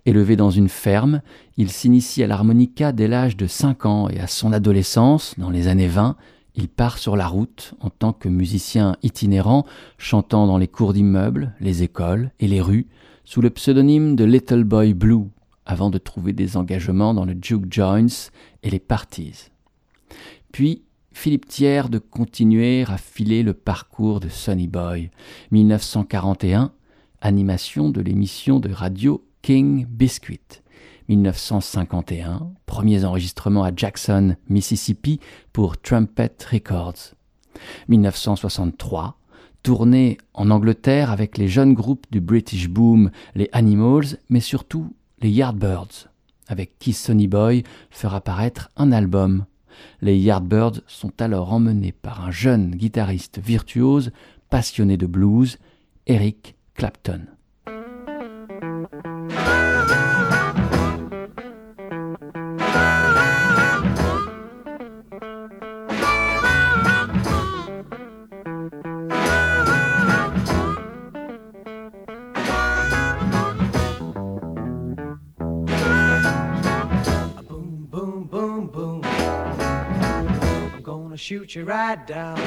Élevé 0.07 0.37
dans 0.37 0.51
une 0.51 0.69
ferme, 0.69 1.21
il 1.57 1.71
s'initie 1.71 2.23
à 2.23 2.27
l'harmonica 2.27 2.93
dès 2.93 3.09
l'âge 3.09 3.37
de 3.37 3.47
5 3.47 3.87
ans 3.87 4.09
et 4.09 4.19
à 4.21 4.27
son 4.27 4.53
adolescence, 4.53 5.35
dans 5.39 5.51
les 5.51 5.69
années 5.69 5.89
20, 5.89 6.17
il 6.55 6.69
part 6.69 6.99
sur 6.99 7.17
la 7.17 7.27
route 7.27 7.75
en 7.81 7.91
tant 7.91 8.13
que 8.13 8.29
musicien 8.29 8.97
itinérant, 9.03 9.65
chantant 9.99 10.47
dans 10.47 10.59
les 10.59 10.69
cours 10.69 10.93
d'immeubles, 10.93 11.55
les 11.61 11.83
écoles 11.83 12.33
et 12.41 12.49
les 12.49 12.61
rues, 12.61 12.87
sous 13.25 13.41
le 13.41 13.51
pseudonyme 13.51 14.17
de 14.17 14.25
Little 14.25 14.65
Boy 14.65 14.95
Blue, 14.95 15.29
avant 15.65 15.91
de 15.91 15.99
trouver 15.99 16.33
des 16.33 16.57
engagements 16.57 17.15
dans 17.15 17.25
le 17.25 17.37
Juke 17.41 17.73
Joints 17.73 18.31
et 18.63 18.71
les 18.71 18.81
Parties. 18.81 19.51
Puis, 20.53 20.83
Philippe 21.13 21.47
Thiers 21.47 21.89
de 21.91 21.99
continuer 21.99 22.85
à 22.89 22.97
filer 22.97 23.43
le 23.43 23.55
parcours 23.55 24.21
de 24.21 24.29
Sonny 24.29 24.69
Boy. 24.69 25.11
1941, 25.51 26.73
animation 27.21 27.91
de 27.91 28.01
l'émission 28.01 28.59
de 28.59 28.73
radio 28.73 29.25
King 29.43 29.87
Biscuit. 29.87 30.63
1951, 31.09 32.53
premiers 32.67 33.05
enregistrements 33.05 33.65
à 33.65 33.75
Jackson, 33.75 34.37
Mississippi 34.49 35.19
pour 35.53 35.81
Trumpet 35.81 36.33
Records. 36.53 37.15
1963, 37.89 39.19
tournée 39.63 40.19
en 40.35 40.51
Angleterre 40.51 41.11
avec 41.11 41.37
les 41.37 41.49
jeunes 41.49 41.75
groupes 41.75 42.07
du 42.11 42.21
British 42.21 42.69
Boom, 42.69 43.11
les 43.35 43.49
Animals, 43.53 44.19
mais 44.29 44.41
surtout 44.41 44.95
les 45.21 45.31
Yardbirds, 45.31 46.09
avec 46.47 46.79
qui 46.79 46.93
Sonny 46.93 47.27
Boy 47.27 47.65
fera 47.91 48.21
paraître 48.21 48.69
un 48.77 48.93
album. 48.93 49.47
Les 50.01 50.19
Yardbirds 50.19 50.83
sont 50.87 51.21
alors 51.21 51.53
emmenés 51.53 51.93
par 51.93 52.25
un 52.25 52.31
jeune 52.31 52.73
guitariste 52.73 53.41
virtuose, 53.41 54.13
passionné 54.49 54.97
de 54.97 55.07
blues, 55.07 55.59
Eric 56.07 56.55
Clapton. 56.75 57.23
You 81.55 81.65
right 81.65 82.07
down 82.07 82.39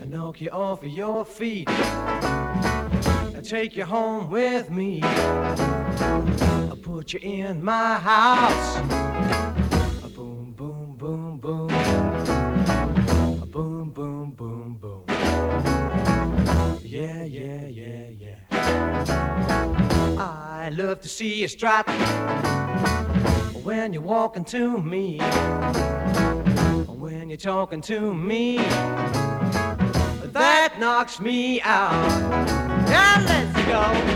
and 0.00 0.10
knock 0.10 0.40
you 0.40 0.48
off 0.50 0.82
of 0.84 0.88
your 0.88 1.24
feet 1.24 1.68
and 1.68 3.44
take 3.44 3.76
you 3.76 3.84
home 3.84 4.30
with 4.30 4.70
me. 4.70 5.00
I'll 5.02 6.78
put 6.80 7.12
you 7.12 7.18
in 7.20 7.64
my 7.64 7.98
house. 7.98 8.76
A 8.76 10.08
boom, 10.08 10.52
boom, 10.56 10.94
boom, 10.96 11.38
boom. 11.38 11.70
A 13.42 13.46
boom, 13.46 13.90
boom, 13.90 14.30
boom, 14.30 14.78
boom. 14.80 15.04
Yeah, 16.82 17.24
yeah, 17.24 17.66
yeah, 17.66 18.08
yeah. 18.20 18.38
I 20.18 20.68
love 20.68 21.00
to 21.00 21.08
see 21.08 21.40
you 21.40 21.48
strut 21.48 21.88
when 23.64 23.92
you're 23.92 24.02
walking 24.02 24.44
to 24.44 24.78
me 24.78 25.18
you're 27.32 27.38
talking 27.38 27.80
to 27.80 28.12
me. 28.12 28.58
That 30.32 30.74
knocks 30.78 31.18
me 31.18 31.62
out. 31.62 31.90
Now 32.90 33.24
let's 33.26 33.56
go. 33.66 34.11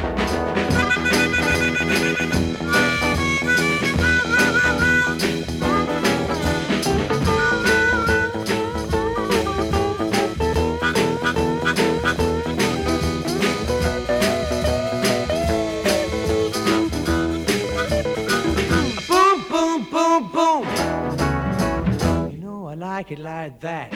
Like 23.07 23.19
it 23.19 23.23
like 23.23 23.61
that. 23.61 23.93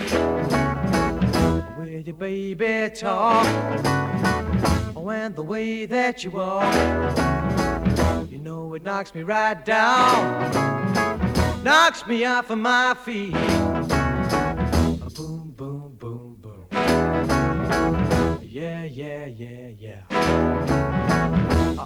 With 1.77 2.07
your 2.07 2.17
baby 2.17 2.91
talk, 2.95 3.47
and 4.97 5.35
the 5.35 5.43
way 5.43 5.87
that 5.87 6.23
you 6.23 6.31
walk, 6.31 6.73
you 8.31 8.39
know 8.39 8.75
it 8.75 8.85
knocks 8.85 9.13
me 9.15 9.23
right 9.25 9.65
down, 9.65 10.53
knocks 11.65 12.07
me 12.07 12.25
off 12.25 12.51
of 12.51 12.59
my 12.59 12.95
feet. 13.05 13.33
Boom, 15.17 15.55
boom, 15.57 15.97
boom, 15.99 16.37
boom. 16.41 16.67
Yeah, 18.43 18.85
yeah, 18.85 19.27
yeah, 19.27 19.71
yeah. 19.77 20.03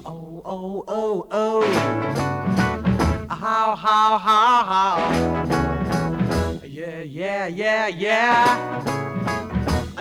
Oh, 0.04 0.42
oh, 0.44 0.84
oh, 0.88 1.26
oh. 1.30 1.62
How, 3.30 3.76
how, 3.76 4.18
how, 4.18 4.64
how 4.64 5.33
yeah, 7.46 7.88
yeah, 7.88 7.88
yeah. 7.88 8.82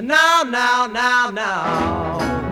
Now, 0.02 0.44
now, 0.44 0.88
now, 0.88 1.30
now. 1.30 2.43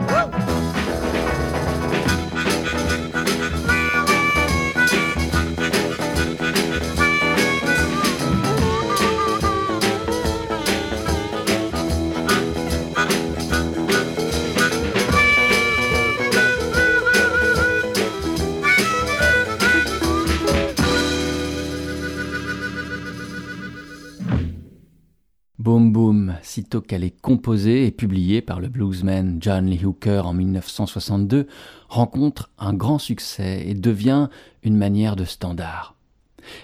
Qu'elle 26.80 27.04
est 27.04 27.20
composée 27.22 27.86
et 27.86 27.92
publiée 27.92 28.42
par 28.42 28.60
le 28.60 28.68
bluesman 28.68 29.38
John 29.40 29.66
Lee 29.66 29.86
Hooker 29.86 30.26
en 30.26 30.34
1962, 30.34 31.48
rencontre 31.90 32.50
un 32.60 32.74
grand 32.74 33.00
succès 33.00 33.64
et 33.66 33.74
devient 33.74 34.30
une 34.64 34.78
manière 34.78 35.16
de 35.16 35.26
standard. 35.26 35.96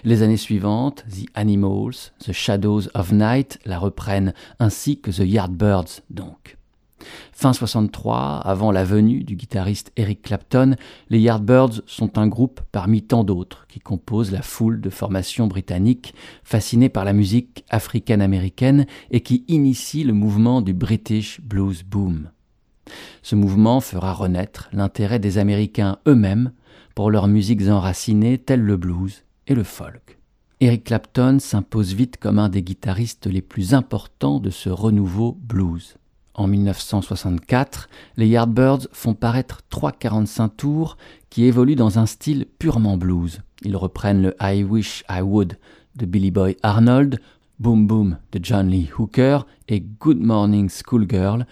Les 0.04 0.22
années 0.22 0.36
suivantes, 0.36 1.04
The 1.08 1.26
Animals, 1.34 2.12
The 2.20 2.32
Shadows 2.32 2.88
of 2.94 3.12
Night 3.12 3.58
la 3.64 3.78
reprennent, 3.78 4.34
ainsi 4.58 5.00
que 5.00 5.10
The 5.10 5.26
Yardbirds 5.26 6.02
donc. 6.10 6.57
Fin 7.32 7.52
63, 7.52 8.38
avant 8.38 8.72
la 8.72 8.84
venue 8.84 9.22
du 9.22 9.36
guitariste 9.36 9.92
Eric 9.96 10.22
Clapton, 10.22 10.74
les 11.08 11.20
Yardbirds 11.20 11.82
sont 11.86 12.18
un 12.18 12.26
groupe 12.26 12.60
parmi 12.72 13.02
tant 13.02 13.24
d'autres 13.24 13.66
qui 13.68 13.80
composent 13.80 14.32
la 14.32 14.42
foule 14.42 14.80
de 14.80 14.90
formations 14.90 15.46
britanniques 15.46 16.14
fascinées 16.42 16.88
par 16.88 17.04
la 17.04 17.12
musique 17.12 17.64
africaine-américaine 17.70 18.86
et 19.10 19.20
qui 19.20 19.44
initient 19.48 20.04
le 20.04 20.12
mouvement 20.12 20.60
du 20.60 20.74
British 20.74 21.40
Blues 21.40 21.84
Boom. 21.84 22.30
Ce 23.22 23.36
mouvement 23.36 23.80
fera 23.80 24.12
renaître 24.12 24.68
l'intérêt 24.72 25.18
des 25.18 25.38
Américains 25.38 25.98
eux-mêmes 26.06 26.52
pour 26.94 27.10
leurs 27.10 27.28
musiques 27.28 27.68
enracinées 27.68 28.38
telles 28.38 28.62
le 28.62 28.76
blues 28.76 29.24
et 29.46 29.54
le 29.54 29.62
folk. 29.62 30.18
Eric 30.60 30.84
Clapton 30.84 31.38
s'impose 31.38 31.94
vite 31.94 32.16
comme 32.16 32.40
un 32.40 32.48
des 32.48 32.62
guitaristes 32.62 33.28
les 33.28 33.42
plus 33.42 33.74
importants 33.74 34.40
de 34.40 34.50
ce 34.50 34.68
renouveau 34.68 35.38
blues. 35.40 35.96
En 36.38 36.46
1964, 36.46 37.88
les 38.16 38.28
Yardbirds 38.28 38.86
font 38.92 39.14
paraître 39.14 39.62
trois 39.70 39.90
45 39.90 40.56
tours 40.56 40.96
qui 41.30 41.46
évoluent 41.46 41.74
dans 41.74 41.98
un 41.98 42.06
style 42.06 42.46
purement 42.60 42.96
blues. 42.96 43.40
Ils 43.62 43.74
reprennent 43.74 44.22
le 44.22 44.36
I 44.40 44.62
Wish 44.62 45.02
I 45.10 45.20
Would 45.20 45.58
de 45.96 46.06
Billy 46.06 46.30
Boy 46.30 46.56
Arnold, 46.62 47.20
Boom 47.58 47.88
Boom 47.88 48.18
de 48.30 48.38
John 48.40 48.68
Lee 48.68 48.88
Hooker 48.96 49.40
et 49.66 49.80
Good 49.80 50.20
Morning 50.20 50.70
Schoolgirl 50.70 51.44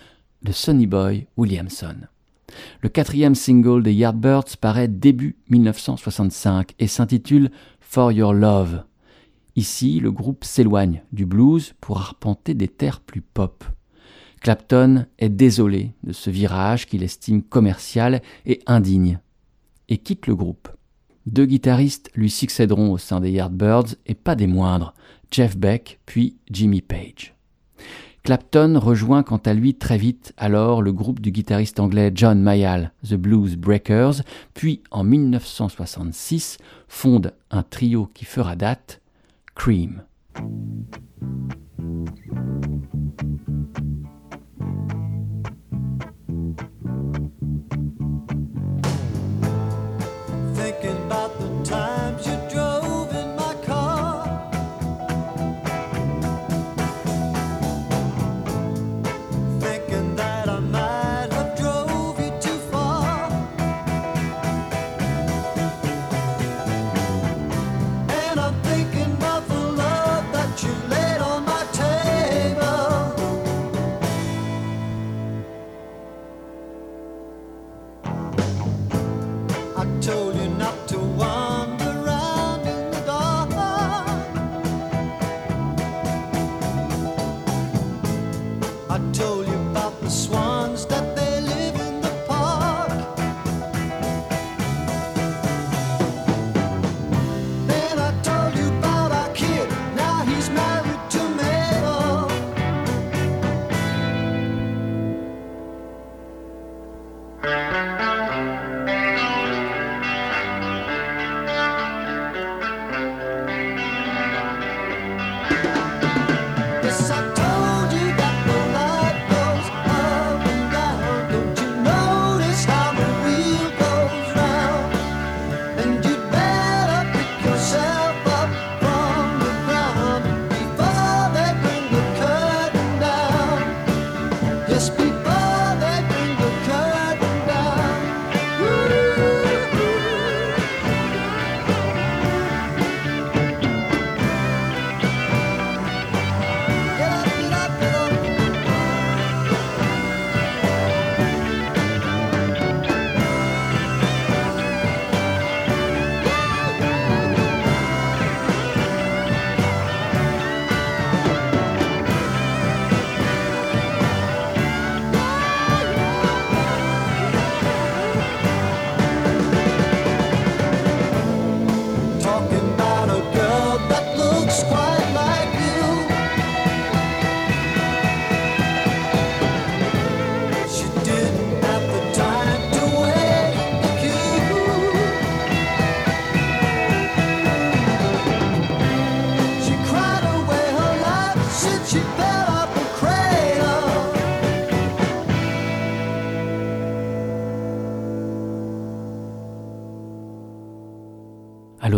de 0.44 0.52
Sonny 0.52 0.86
Boy 0.86 1.26
Williamson. 1.36 1.96
Le 2.80 2.88
quatrième 2.88 3.34
single 3.34 3.82
des 3.82 3.92
Yardbirds 3.92 4.56
paraît 4.60 4.86
début 4.86 5.34
1965 5.50 6.74
et 6.78 6.86
s'intitule 6.86 7.50
For 7.80 8.12
Your 8.12 8.32
Love. 8.32 8.84
Ici, 9.56 9.98
le 9.98 10.12
groupe 10.12 10.44
s'éloigne 10.44 11.02
du 11.10 11.26
blues 11.26 11.74
pour 11.80 11.98
arpenter 11.98 12.54
des 12.54 12.68
terres 12.68 13.00
plus 13.00 13.20
pop. 13.20 13.64
Clapton 14.46 15.06
est 15.18 15.28
désolé 15.28 15.90
de 16.04 16.12
ce 16.12 16.30
virage 16.30 16.86
qu'il 16.86 17.02
estime 17.02 17.42
commercial 17.42 18.22
et 18.44 18.60
indigne, 18.66 19.18
et 19.88 19.98
quitte 19.98 20.28
le 20.28 20.36
groupe. 20.36 20.68
Deux 21.26 21.46
guitaristes 21.46 22.12
lui 22.14 22.30
succéderont 22.30 22.92
au 22.92 22.96
sein 22.96 23.20
des 23.20 23.32
Yardbirds, 23.32 23.96
et 24.06 24.14
pas 24.14 24.36
des 24.36 24.46
moindres, 24.46 24.94
Jeff 25.32 25.56
Beck 25.56 25.98
puis 26.06 26.36
Jimmy 26.48 26.80
Page. 26.80 27.34
Clapton 28.22 28.78
rejoint 28.78 29.24
quant 29.24 29.42
à 29.44 29.52
lui 29.52 29.74
très 29.74 29.98
vite 29.98 30.32
alors 30.36 30.80
le 30.80 30.92
groupe 30.92 31.18
du 31.18 31.32
guitariste 31.32 31.80
anglais 31.80 32.12
John 32.14 32.40
Mayall, 32.40 32.92
The 33.02 33.14
Blues 33.14 33.56
Breakers, 33.56 34.22
puis 34.54 34.80
en 34.92 35.02
1966 35.02 36.58
fonde 36.86 37.34
un 37.50 37.64
trio 37.64 38.08
qui 38.14 38.24
fera 38.24 38.54
date, 38.54 39.00
Cream. 39.56 40.04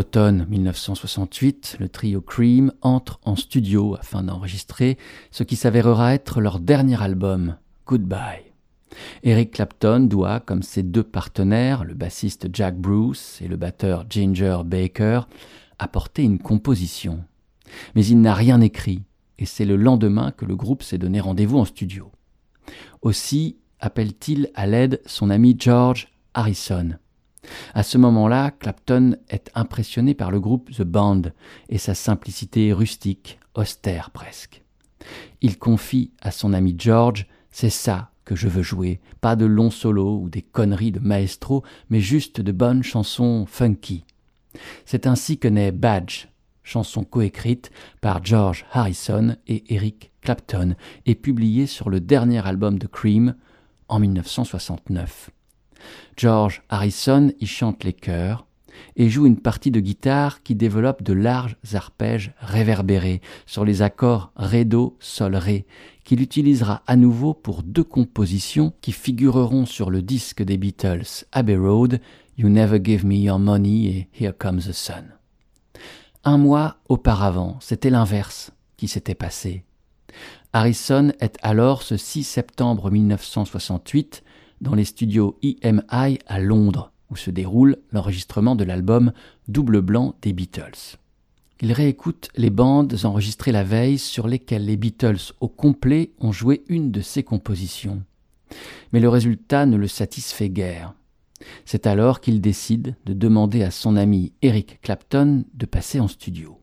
L'automne 0.09 0.47
1968, 0.49 1.77
le 1.81 1.89
trio 1.91 2.23
Cream 2.23 2.73
entre 2.81 3.21
en 3.25 3.37
studio 3.37 3.95
afin 4.01 4.23
d'enregistrer 4.23 4.97
ce 5.31 5.43
qui 5.43 5.55
s'avérera 5.55 6.15
être 6.15 6.41
leur 6.41 6.61
dernier 6.61 7.03
album, 7.03 7.57
Goodbye. 7.87 8.55
Eric 9.23 9.51
Clapton 9.51 10.01
doit, 10.01 10.41
comme 10.41 10.63
ses 10.63 10.83
deux 10.83 11.03
partenaires, 11.03 11.85
le 11.85 11.93
bassiste 11.93 12.49
Jack 12.55 12.79
Bruce 12.79 13.39
et 13.43 13.49
le 13.49 13.57
batteur 13.57 14.07
Ginger 14.09 14.61
Baker, 14.65 15.21
apporter 15.79 16.23
une 16.23 16.39
composition. 16.39 17.23
Mais 17.95 18.07
il 18.07 18.23
n'a 18.23 18.33
rien 18.33 18.63
écrit, 18.63 19.03
et 19.39 19.45
c'est 19.45 19.67
le 19.67 19.77
lendemain 19.77 20.31
que 20.31 20.47
le 20.47 20.57
groupe 20.57 20.83
s'est 20.83 20.97
donné 20.97 21.21
rendez-vous 21.21 21.59
en 21.59 21.67
studio. 21.67 22.11
Aussi 23.03 23.59
appelle-t-il 23.79 24.49
à 24.55 24.67
l'aide 24.67 25.03
son 25.05 25.29
ami 25.29 25.55
George 25.59 26.09
Harrison. 26.33 26.97
À 27.75 27.83
ce 27.83 27.99
moment-là, 27.99 28.51
Clapton 28.51 29.17
est 29.29 29.51
impressionné 29.55 30.15
par 30.15 30.31
le 30.31 30.41
groupe 30.41 30.71
The 30.71 30.83
Band 30.83 31.23
et 31.69 31.79
sa 31.79 31.95
simplicité 31.95 32.73
rustique, 32.73 33.39
austère 33.55 34.11
presque. 34.11 34.63
Il 35.41 35.59
confie 35.59 36.11
à 36.21 36.31
son 36.31 36.53
ami 36.53 36.75
George 36.79 37.27
C'est 37.51 37.71
ça 37.71 38.11
que 38.25 38.37
je 38.37 38.49
veux 38.49 38.63
jouer, 38.63 39.01
pas 39.21 39.37
de 39.37 39.47
longs 39.47 39.71
solos 39.71 40.21
ou 40.23 40.29
des 40.29 40.43
conneries 40.43 40.93
de 40.93 41.01
maestro, 41.01 41.65
mais 41.89 42.01
juste 42.01 42.41
de 42.41 42.53
bonnes 42.53 42.83
chansons 42.83 43.47
funky. 43.47 44.05
C'est 44.85 45.07
ainsi 45.07 45.39
que 45.39 45.49
naît 45.49 45.73
Badge, 45.73 46.27
chanson 46.63 47.05
coécrite 47.05 47.71
par 48.01 48.25
George 48.25 48.67
Harrison 48.73 49.37
et 49.47 49.75
Eric 49.75 50.13
Clapton 50.21 50.75
et 51.07 51.15
publiée 51.15 51.67
sur 51.67 51.89
le 51.89 52.01
dernier 52.01 52.47
album 52.47 52.79
de 52.79 52.87
Cream 52.87 53.35
en 53.89 53.99
1969. 53.99 55.31
George 56.17 56.63
Harrison 56.69 57.33
y 57.41 57.47
chante 57.47 57.85
les 57.85 57.93
chœurs 57.93 58.47
et 58.97 59.09
joue 59.09 59.27
une 59.27 59.41
partie 59.41 59.71
de 59.71 59.81
guitare 59.81 60.43
qui 60.43 60.55
développe 60.55 61.03
de 61.03 61.13
larges 61.13 61.57
arpèges 61.73 62.33
réverbérés 62.41 63.21
sur 63.47 63.65
les 63.65 63.83
accords 63.83 64.33
Ré, 64.37 64.65
Do, 64.65 64.97
Sol, 65.01 65.37
Ré, 65.37 65.67
qu'il 66.05 66.21
utilisera 66.21 66.83
à 66.87 66.97
nouveau 66.97 67.35
pour 67.35 67.63
deux 67.63 67.85
compositions 67.85 68.73
qui 68.81 68.93
figureront 68.93 69.67
sur 69.67 69.91
le 69.91 70.03
disque 70.03 70.43
des 70.43 70.57
Beatles 70.57 71.25
Abbey 71.33 71.57
Road, 71.57 72.01
You 72.37 72.49
Never 72.49 72.81
Give 72.83 73.05
Me 73.05 73.17
Your 73.17 73.39
Money 73.39 73.85
et 73.87 74.09
Here 74.19 74.35
Comes 74.37 74.61
the 74.61 74.73
Sun. 74.73 75.15
Un 76.25 76.39
mois 76.39 76.77
auparavant, 76.89 77.57
c'était 77.61 77.91
l'inverse 77.91 78.53
qui 78.77 78.89
s'était 78.89 79.15
passé. 79.15 79.65
Harrison 80.53 81.13
est 81.21 81.37
alors 81.43 81.83
ce 81.83 81.97
6 81.97 82.25
septembre 82.25 82.91
1968 82.91 84.23
dans 84.61 84.75
les 84.75 84.85
studios 84.85 85.39
EMI 85.43 86.19
à 86.27 86.41
Londres, 86.41 86.93
où 87.11 87.17
se 87.17 87.31
déroule 87.31 87.77
l'enregistrement 87.93 88.57
de 88.57 88.65
l'album 88.65 89.13
Double 89.49 89.81
Blanc 89.81 90.15
des 90.23 90.33
Beatles. 90.33 90.99
Il 91.61 91.73
réécoute 91.73 92.29
les 92.37 92.51
bandes 92.51 92.95
enregistrées 93.03 93.51
la 93.51 93.65
veille 93.65 93.99
sur 93.99 94.29
lesquelles 94.29 94.65
les 94.65 94.77
Beatles 94.77 95.33
au 95.41 95.49
complet 95.49 96.13
ont 96.21 96.31
joué 96.31 96.63
une 96.69 96.93
de 96.93 97.01
ses 97.01 97.25
compositions. 97.25 98.03
Mais 98.93 99.01
le 99.01 99.09
résultat 99.09 99.67
ne 99.67 99.77
le 99.77 99.89
satisfait 99.89 100.51
guère. 100.51 100.95
C'est 101.65 101.87
alors 101.87 102.21
qu'il 102.21 102.41
décide 102.41 102.95
de 103.07 103.13
demander 103.13 103.63
à 103.63 103.71
son 103.71 103.97
ami 103.97 104.33
Eric 104.43 104.81
Clapton 104.83 105.45
de 105.55 105.67
passer 105.67 106.01
en 106.01 106.09
studio. 106.09 106.61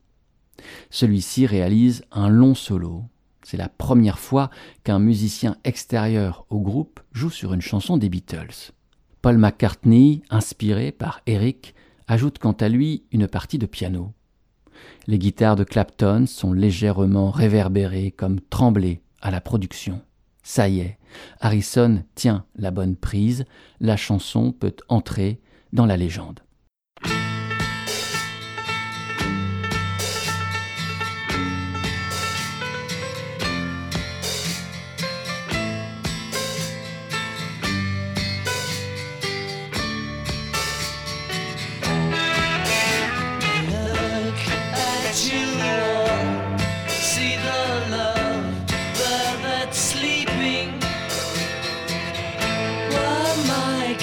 Celui-ci 0.90 1.46
réalise 1.46 2.04
un 2.10 2.28
long 2.28 2.54
solo. 2.54 3.04
C'est 3.48 3.56
la 3.56 3.68
première 3.68 4.18
fois 4.18 4.50
qu'un 4.82 4.98
musicien 4.98 5.56
extérieur 5.62 6.46
au 6.50 6.58
groupe 6.58 6.98
joue 7.12 7.30
sur 7.30 7.54
une 7.54 7.60
chanson 7.60 7.96
des 7.96 8.08
Beatles. 8.08 8.72
Paul 9.22 9.38
McCartney, 9.38 10.22
inspiré 10.30 10.90
par 10.90 11.20
Eric, 11.28 11.76
ajoute 12.08 12.40
quant 12.40 12.56
à 12.58 12.68
lui 12.68 13.04
une 13.12 13.28
partie 13.28 13.58
de 13.58 13.66
piano. 13.66 14.12
Les 15.06 15.20
guitares 15.20 15.54
de 15.54 15.62
Clapton 15.62 16.26
sont 16.26 16.52
légèrement 16.52 17.30
réverbérées 17.30 18.10
comme 18.10 18.40
tremblées 18.40 19.00
à 19.22 19.30
la 19.30 19.40
production. 19.40 20.00
Ça 20.42 20.68
y 20.68 20.80
est, 20.80 20.98
Harrison 21.38 22.02
tient 22.16 22.46
la 22.56 22.72
bonne 22.72 22.96
prise, 22.96 23.44
la 23.78 23.96
chanson 23.96 24.50
peut 24.50 24.74
entrer 24.88 25.40
dans 25.72 25.86
la 25.86 25.96
légende. 25.96 26.40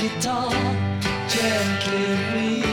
guitar 0.03 0.51
gently 1.29 2.03
read. 2.33 2.72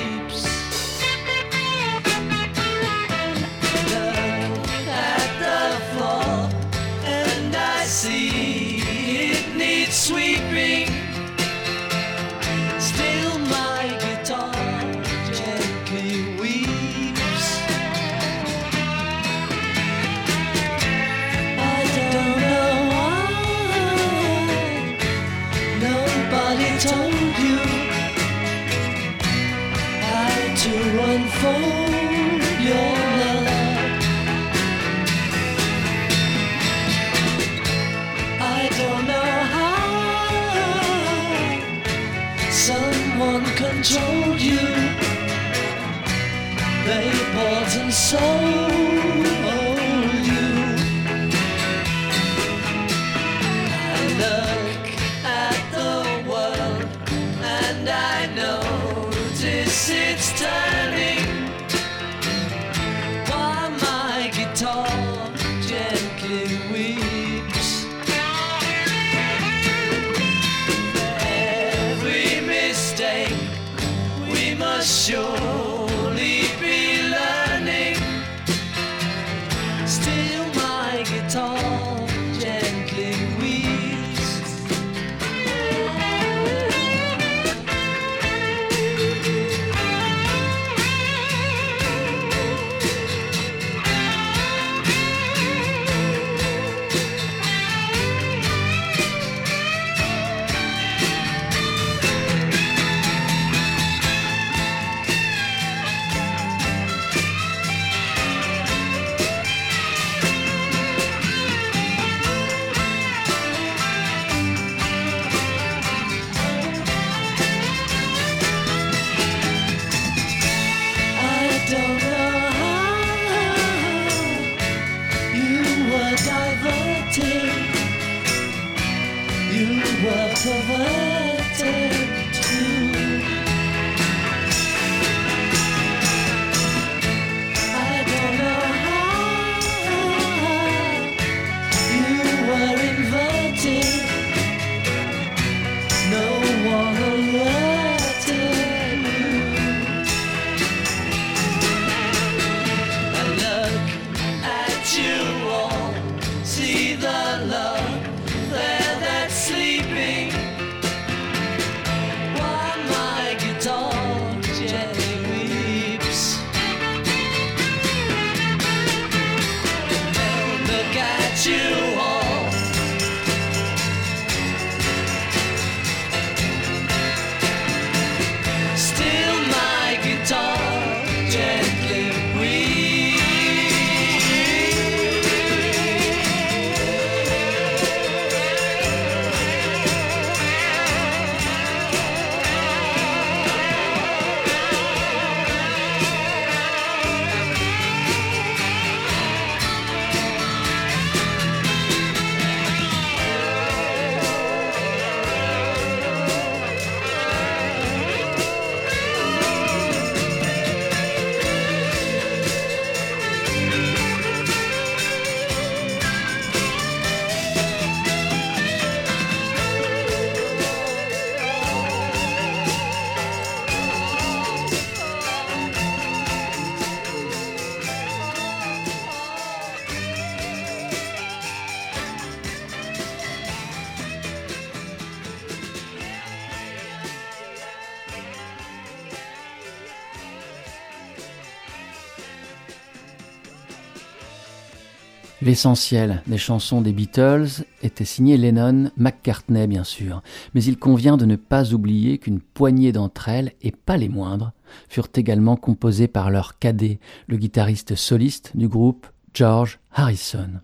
L'essentiel 245.51 246.23
des 246.29 246.39
chansons 246.39 246.81
des 246.81 246.93
Beatles 246.93 247.65
était 247.83 248.05
signé 248.05 248.37
Lennon, 248.37 248.93
McCartney 248.97 249.67
bien 249.67 249.83
sûr, 249.83 250.23
mais 250.55 250.63
il 250.63 250.79
convient 250.79 251.17
de 251.17 251.25
ne 251.25 251.35
pas 251.35 251.73
oublier 251.73 252.19
qu'une 252.19 252.39
poignée 252.39 252.93
d'entre 252.93 253.29
elles, 253.29 253.51
et 253.61 253.73
pas 253.73 253.97
les 253.97 254.09
moindres, 254.09 254.53
furent 254.89 255.09
également 255.13 255.57
composées 255.57 256.07
par 256.07 256.31
leur 256.31 256.61
cadet, 256.61 257.01
le 257.27 257.37
guitariste 257.37 257.97
soliste 257.97 258.53
du 258.55 258.69
groupe 258.69 259.09
George 259.35 259.81
Harrison. 259.93 260.61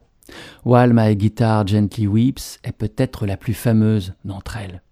While 0.64 0.92
My 0.94 1.16
Guitar 1.16 1.66
Gently 1.66 2.06
Weeps 2.06 2.60
est 2.62 2.70
peut-être 2.70 3.26
la 3.26 3.36
plus 3.36 3.54
fameuse 3.54 4.14
d'entre 4.24 4.56
elles. 4.56 4.82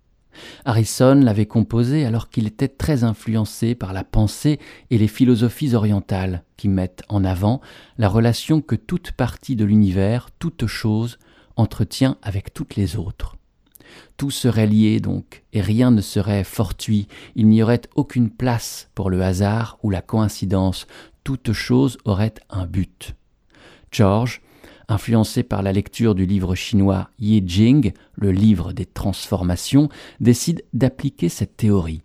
Harrison 0.65 1.15
l'avait 1.15 1.47
composé 1.47 2.05
alors 2.05 2.31
qu'il 2.31 2.47
était 2.47 2.69
très 2.69 3.05
influencé 3.05 3.75
par 3.75 3.93
la 3.93 4.05
pensée 4.05 4.59
et 4.91 4.99
les 4.99 5.09
philosophies 5.09 5.75
orientales 5.75 6.45
qui 6.57 6.69
mettent 6.69 7.03
en 7.09 7.25
avant 7.25 7.61
la 7.99 8.09
relation 8.09 8.61
que 8.61 8.75
toute 8.77 9.13
partie 9.13 9.57
de 9.57 9.65
l'univers, 9.65 10.29
toute 10.39 10.67
chose, 10.67 11.19
entretient 11.57 12.17
avec 12.23 12.53
toutes 12.53 12.77
les 12.77 12.97
autres. 12.97 13.37
Tout 14.17 14.31
serait 14.31 14.67
lié 14.67 15.01
donc, 15.01 15.45
et 15.53 15.61
rien 15.61 15.91
ne 15.91 16.01
serait 16.01 16.45
fortuit, 16.45 17.09
il 17.37 17.49
n'y 17.49 17.63
aurait 17.63 17.83
aucune 17.95 18.31
place 18.31 18.89
pour 18.95 19.11
le 19.11 19.23
hasard 19.23 19.79
ou 19.83 19.91
la 19.91 20.03
coïncidence, 20.03 20.87
toute 21.23 21.53
chose 21.53 21.99
aurait 22.05 22.35
un 22.51 22.67
but. 22.67 23.15
George 23.91 24.43
influencé 24.89 25.43
par 25.43 25.63
la 25.63 25.73
lecture 25.73 26.15
du 26.15 26.27
livre 26.27 26.55
chinois 26.55 27.11
Yi 27.19 27.43
Jing, 27.47 27.93
le 28.15 28.33
livre 28.33 28.73
des 28.73 28.87
transformations, 28.87 29.89
décide 30.21 30.65
d'appliquer 30.73 31.29
cette 31.29 31.57
théorie. 31.57 32.03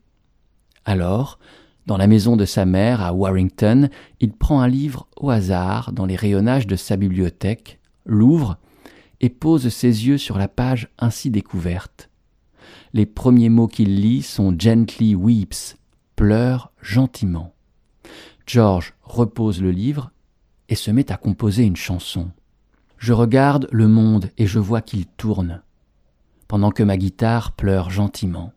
Alors, 0.85 1.39
dans 1.85 1.97
la 1.97 2.07
maison 2.07 2.35
de 2.35 2.45
sa 2.45 2.65
mère 2.65 3.01
à 3.01 3.13
Warrington, 3.13 3.89
il 4.19 4.31
prend 4.31 4.61
un 4.61 4.67
livre 4.67 5.07
au 5.17 5.29
hasard 5.29 5.91
dans 5.91 6.05
les 6.05 6.15
rayonnages 6.15 6.67
de 6.67 6.75
sa 6.75 6.97
bibliothèque, 6.97 7.79
l'ouvre 8.05 8.57
et 9.21 9.29
pose 9.29 9.69
ses 9.69 10.07
yeux 10.07 10.17
sur 10.17 10.37
la 10.37 10.47
page 10.47 10.89
ainsi 10.97 11.29
découverte. 11.29 12.09
Les 12.93 13.05
premiers 13.05 13.49
mots 13.49 13.67
qu'il 13.67 14.01
lit 14.01 14.21
sont 14.21 14.55
Gently 14.57 15.15
weeps, 15.15 15.77
pleure 16.15 16.71
gentiment. 16.81 17.53
George 18.45 18.93
repose 19.03 19.61
le 19.61 19.71
livre 19.71 20.11
et 20.69 20.75
se 20.75 20.91
met 20.91 21.11
à 21.11 21.17
composer 21.17 21.63
une 21.63 21.75
chanson. 21.75 22.31
Je 22.99 23.13
regarde 23.13 23.69
le 23.71 23.87
monde 23.87 24.29
et 24.37 24.45
je 24.45 24.59
vois 24.59 24.81
qu'il 24.81 25.05
tourne, 25.05 25.61
pendant 26.49 26.69
que 26.69 26.83
ma 26.83 26.97
guitare 26.97 27.53
pleure 27.53 27.89
gentiment. 27.89 28.51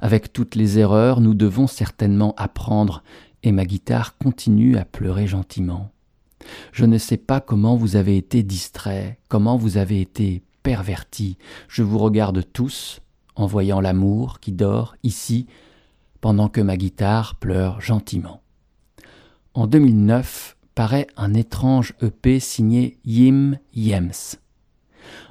Avec 0.00 0.32
toutes 0.32 0.54
les 0.54 0.78
erreurs, 0.78 1.20
nous 1.20 1.34
devons 1.34 1.66
certainement 1.66 2.34
apprendre, 2.38 3.02
et 3.42 3.52
ma 3.52 3.66
guitare 3.66 4.16
continue 4.16 4.76
à 4.78 4.86
pleurer 4.86 5.26
gentiment. 5.26 5.90
Je 6.72 6.86
ne 6.86 6.96
sais 6.96 7.18
pas 7.18 7.40
comment 7.40 7.76
vous 7.76 7.96
avez 7.96 8.16
été 8.16 8.42
distraits, 8.42 9.18
comment 9.28 9.56
vous 9.56 9.76
avez 9.76 10.00
été 10.00 10.42
pervertis. 10.62 11.36
Je 11.68 11.82
vous 11.82 11.98
regarde 11.98 12.42
tous, 12.52 13.00
en 13.36 13.46
voyant 13.46 13.82
l'amour 13.82 14.40
qui 14.40 14.52
dort 14.52 14.96
ici, 15.02 15.46
pendant 16.22 16.48
que 16.48 16.62
ma 16.62 16.78
guitare 16.78 17.34
pleure 17.34 17.80
gentiment. 17.82 18.40
En 19.52 19.66
2009, 19.66 20.56
paraît 20.74 21.06
un 21.16 21.34
étrange 21.34 21.94
EP 22.02 22.40
signé 22.40 22.98
Yim 23.04 23.58
Yems. 23.74 24.36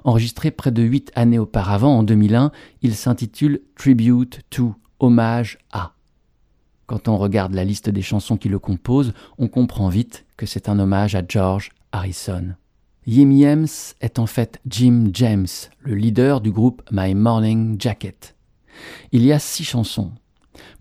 Enregistré 0.03 0.51
près 0.51 0.71
de 0.71 0.83
huit 0.83 1.11
années 1.15 1.39
auparavant, 1.39 1.97
en 1.97 2.03
2001, 2.03 2.51
il 2.81 2.95
s'intitule 2.95 3.61
Tribute 3.75 4.41
to, 4.49 4.75
hommage 4.99 5.57
à. 5.71 5.93
Quand 6.85 7.07
on 7.07 7.17
regarde 7.17 7.53
la 7.53 7.63
liste 7.63 7.89
des 7.89 8.01
chansons 8.01 8.37
qui 8.37 8.49
le 8.49 8.59
composent, 8.59 9.13
on 9.37 9.47
comprend 9.47 9.89
vite 9.89 10.25
que 10.37 10.45
c'est 10.45 10.69
un 10.69 10.79
hommage 10.79 11.15
à 11.15 11.21
George 11.27 11.69
Harrison. 11.91 12.55
Yim 13.05 13.31
Yems 13.31 13.93
est 14.01 14.19
en 14.19 14.25
fait 14.25 14.59
Jim 14.67 15.09
James, 15.13 15.47
le 15.81 15.95
leader 15.95 16.41
du 16.41 16.51
groupe 16.51 16.81
My 16.91 17.15
Morning 17.15 17.75
Jacket. 17.79 18.35
Il 19.11 19.25
y 19.25 19.31
a 19.31 19.39
six 19.39 19.63
chansons, 19.63 20.11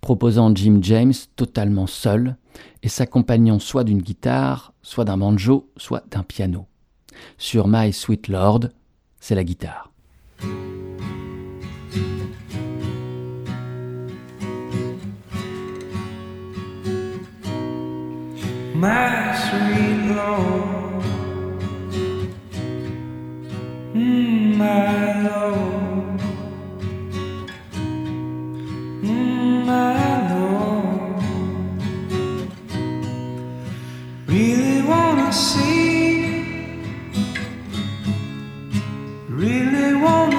proposant 0.01 0.55
Jim 0.55 0.79
James 0.83 1.15
totalement 1.37 1.87
seul, 1.87 2.37
et 2.83 2.89
s'accompagnant 2.89 3.59
soit 3.59 3.85
d'une 3.85 4.03
guitare, 4.03 4.73
soit 4.83 5.05
d'un 5.05 5.19
banjo, 5.19 5.69
soit 5.77 6.05
d'un 6.11 6.23
piano. 6.23 6.67
Sur 7.37 7.69
My 7.69 7.93
Sweet 7.93 8.29
Lord, 8.29 8.69
c'est 9.21 9.35
la 9.35 9.45
guitare. 9.45 9.91
Mm, 23.95 25.78
Really 34.27 34.83
wanna 34.83 35.31
see, 35.33 36.81
really 39.29 39.95
wanna 39.95 40.38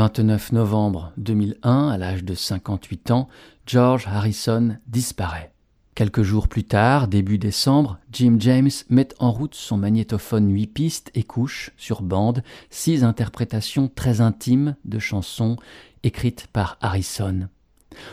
29 0.00 0.52
novembre 0.52 1.12
2001, 1.18 1.88
à 1.88 1.98
l'âge 1.98 2.24
de 2.24 2.34
58 2.34 3.10
ans, 3.10 3.28
George 3.66 4.06
Harrison 4.06 4.78
disparaît. 4.86 5.52
Quelques 5.94 6.22
jours 6.22 6.48
plus 6.48 6.64
tard, 6.64 7.06
début 7.06 7.36
décembre, 7.36 7.98
Jim 8.10 8.36
James 8.38 8.70
met 8.88 9.08
en 9.18 9.30
route 9.30 9.54
son 9.54 9.76
magnétophone 9.76 10.50
8 10.50 10.66
pistes 10.68 11.10
et 11.14 11.22
couche, 11.22 11.72
sur 11.76 12.00
bande, 12.00 12.42
six 12.70 13.04
interprétations 13.04 13.90
très 13.94 14.22
intimes 14.22 14.74
de 14.86 14.98
chansons 14.98 15.56
écrites 16.02 16.46
par 16.50 16.78
Harrison. 16.80 17.50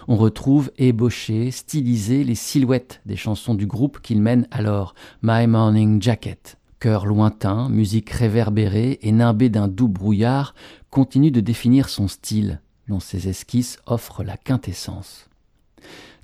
On 0.09 0.17
retrouve 0.17 0.73
ébauchées, 0.77 1.51
stylisées 1.51 2.25
les 2.25 2.35
silhouettes 2.35 2.99
des 3.05 3.15
chansons 3.15 3.55
du 3.55 3.65
groupe 3.65 4.01
qu'il 4.01 4.21
mène 4.21 4.45
alors, 4.51 4.93
My 5.21 5.47
Morning 5.47 6.01
Jacket. 6.01 6.57
Chœur 6.79 7.07
lointain, 7.07 7.69
musique 7.69 8.11
réverbérée 8.11 8.99
et 9.01 9.11
nimbée 9.11 9.49
d'un 9.49 9.67
doux 9.67 9.88
brouillard, 9.88 10.53
continue 10.97 11.29
de 11.29 11.41
définir 11.41 11.89
son 11.89 12.07
style, 12.07 12.59
dont 12.87 12.99
ses 12.99 13.29
esquisses 13.29 13.77
offrent 13.85 14.23
la 14.23 14.35
quintessence. 14.35 15.29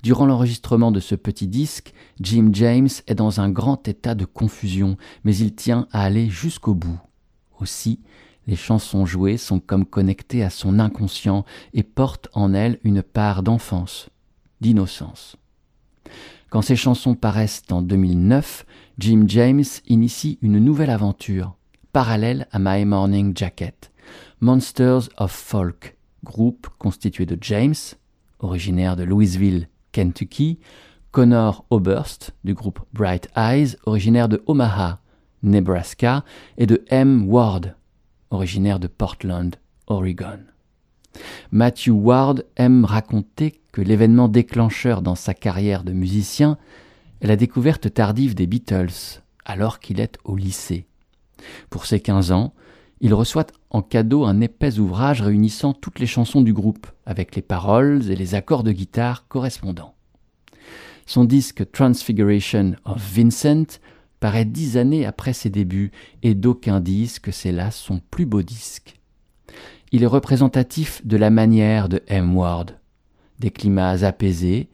Durant 0.02 0.26
l'enregistrement 0.26 0.90
de 0.90 0.98
ce 0.98 1.14
petit 1.14 1.46
disque, 1.46 1.94
Jim 2.20 2.48
James 2.50 2.88
est 3.06 3.14
dans 3.14 3.40
un 3.40 3.50
grand 3.50 3.86
état 3.86 4.16
de 4.16 4.24
confusion, 4.24 4.96
mais 5.22 5.36
il 5.36 5.54
tient 5.54 5.86
à 5.92 6.02
aller 6.02 6.28
jusqu'au 6.28 6.74
bout. 6.74 6.98
Aussi, 7.60 8.00
les 8.48 8.56
chansons 8.56 9.06
jouées 9.06 9.36
sont 9.36 9.60
comme 9.60 9.86
connectées 9.86 10.42
à 10.42 10.50
son 10.50 10.80
inconscient 10.80 11.44
et 11.72 11.84
portent 11.84 12.26
en 12.32 12.52
elles 12.52 12.80
une 12.82 13.04
part 13.04 13.44
d'enfance, 13.44 14.08
d'innocence. 14.60 15.36
Quand 16.50 16.62
ces 16.62 16.74
chansons 16.74 17.14
paraissent 17.14 17.62
en 17.70 17.80
2009, 17.80 18.66
Jim 18.98 19.22
James 19.28 19.62
initie 19.86 20.36
une 20.42 20.58
nouvelle 20.58 20.90
aventure, 20.90 21.54
parallèle 21.92 22.48
à 22.50 22.58
My 22.58 22.84
Morning 22.84 23.36
Jacket, 23.36 23.92
Monsters 24.40 25.08
of 25.18 25.32
Folk, 25.32 25.96
groupe 26.24 26.68
constitué 26.78 27.26
de 27.26 27.38
James, 27.40 27.74
originaire 28.38 28.96
de 28.96 29.04
Louisville, 29.04 29.68
Kentucky, 29.92 30.58
Connor 31.12 31.64
Oberst 31.70 32.34
du 32.42 32.54
groupe 32.54 32.80
Bright 32.92 33.28
Eyes, 33.36 33.76
originaire 33.86 34.28
de 34.28 34.42
Omaha, 34.46 35.00
Nebraska, 35.42 36.24
et 36.58 36.66
de 36.66 36.84
M. 36.88 37.28
Ward, 37.28 37.76
originaire 38.30 38.80
de 38.80 38.88
Portland, 38.88 39.54
Oregon. 39.86 40.40
Matthew 41.52 41.90
Ward 41.90 42.44
aime 42.56 42.84
raconter 42.84 43.60
que 43.72 43.80
l'événement 43.80 44.28
déclencheur 44.28 45.02
dans 45.02 45.14
sa 45.14 45.34
carrière 45.34 45.84
de 45.84 45.92
musicien 45.92 46.58
est 47.20 47.26
la 47.26 47.36
découverte 47.36 47.92
tardive 47.92 48.34
des 48.34 48.46
Beatles, 48.46 49.22
alors 49.44 49.78
qu'il 49.78 50.00
est 50.00 50.18
au 50.24 50.36
lycée. 50.36 50.86
Pour 51.70 51.86
ses 51.86 52.00
15 52.00 52.32
ans, 52.32 52.54
il 53.00 53.14
reçoit 53.14 53.46
en 53.74 53.82
cadeau 53.82 54.24
un 54.24 54.40
épais 54.40 54.78
ouvrage 54.78 55.20
réunissant 55.20 55.72
toutes 55.72 55.98
les 55.98 56.06
chansons 56.06 56.42
du 56.42 56.52
groupe, 56.52 56.86
avec 57.06 57.34
les 57.34 57.42
paroles 57.42 58.08
et 58.08 58.14
les 58.14 58.36
accords 58.36 58.62
de 58.62 58.70
guitare 58.70 59.26
correspondants. 59.26 59.96
Son 61.06 61.24
disque 61.24 61.68
Transfiguration 61.72 62.76
of 62.84 63.02
Vincent 63.02 63.80
paraît 64.20 64.44
dix 64.44 64.76
années 64.76 65.04
après 65.04 65.32
ses 65.32 65.50
débuts, 65.50 65.90
et 66.22 66.36
d'aucuns 66.36 66.78
disent 66.78 67.18
que 67.18 67.32
c'est 67.32 67.50
là 67.50 67.72
son 67.72 68.00
plus 68.12 68.26
beau 68.26 68.42
disque. 68.42 69.00
Il 69.90 70.04
est 70.04 70.06
représentatif 70.06 71.04
de 71.04 71.16
la 71.16 71.30
manière 71.30 71.88
de 71.88 72.00
M. 72.06 72.36
Ward, 72.36 72.78
des 73.40 73.50
climats 73.50 74.04
apaisés, 74.04 74.68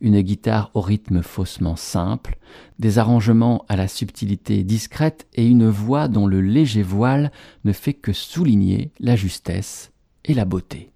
une 0.00 0.20
guitare 0.20 0.70
au 0.74 0.80
rythme 0.80 1.22
faussement 1.22 1.76
simple, 1.76 2.38
des 2.78 2.98
arrangements 2.98 3.64
à 3.68 3.76
la 3.76 3.88
subtilité 3.88 4.62
discrète 4.62 5.26
et 5.34 5.46
une 5.46 5.68
voix 5.68 6.08
dont 6.08 6.26
le 6.26 6.40
léger 6.40 6.82
voile 6.82 7.32
ne 7.64 7.72
fait 7.72 7.94
que 7.94 8.12
souligner 8.12 8.90
la 9.00 9.16
justesse 9.16 9.92
et 10.24 10.34
la 10.34 10.44
beauté. 10.44 10.90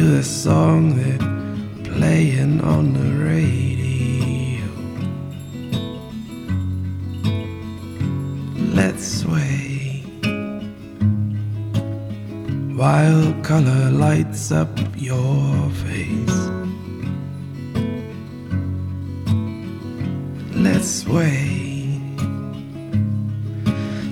To 0.00 0.16
a 0.16 0.22
song 0.22 0.96
that 0.96 1.20
playing 1.84 2.58
on 2.62 2.94
the 2.94 3.08
radio. 3.22 4.64
Let's 8.74 9.04
sway 9.20 10.02
while 12.80 13.34
color 13.42 13.90
lights 13.90 14.50
up 14.50 14.74
your 14.96 15.68
face. 15.84 16.40
Let's 20.66 20.88
sway, 21.02 22.00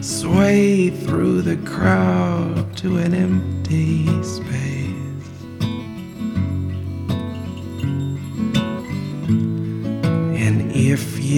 sway 0.03 0.91
through 0.91 1.41
the 1.51 1.57
crowd 1.65 2.77
to 2.77 2.99
an 2.99 3.15
empty 3.15 4.05
space. 4.23 4.48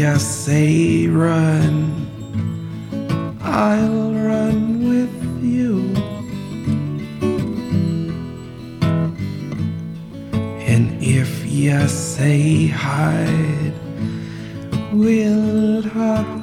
If 0.00 0.06
you 0.06 0.18
say 0.18 1.06
run, 1.08 2.08
I'll 3.42 4.14
run 4.14 4.88
with 4.88 5.44
you. 5.44 5.92
And 10.64 11.02
if 11.02 11.44
you 11.44 11.86
say 11.86 12.68
hide, 12.68 13.74
we'll 14.90 15.82
hide. 15.82 16.39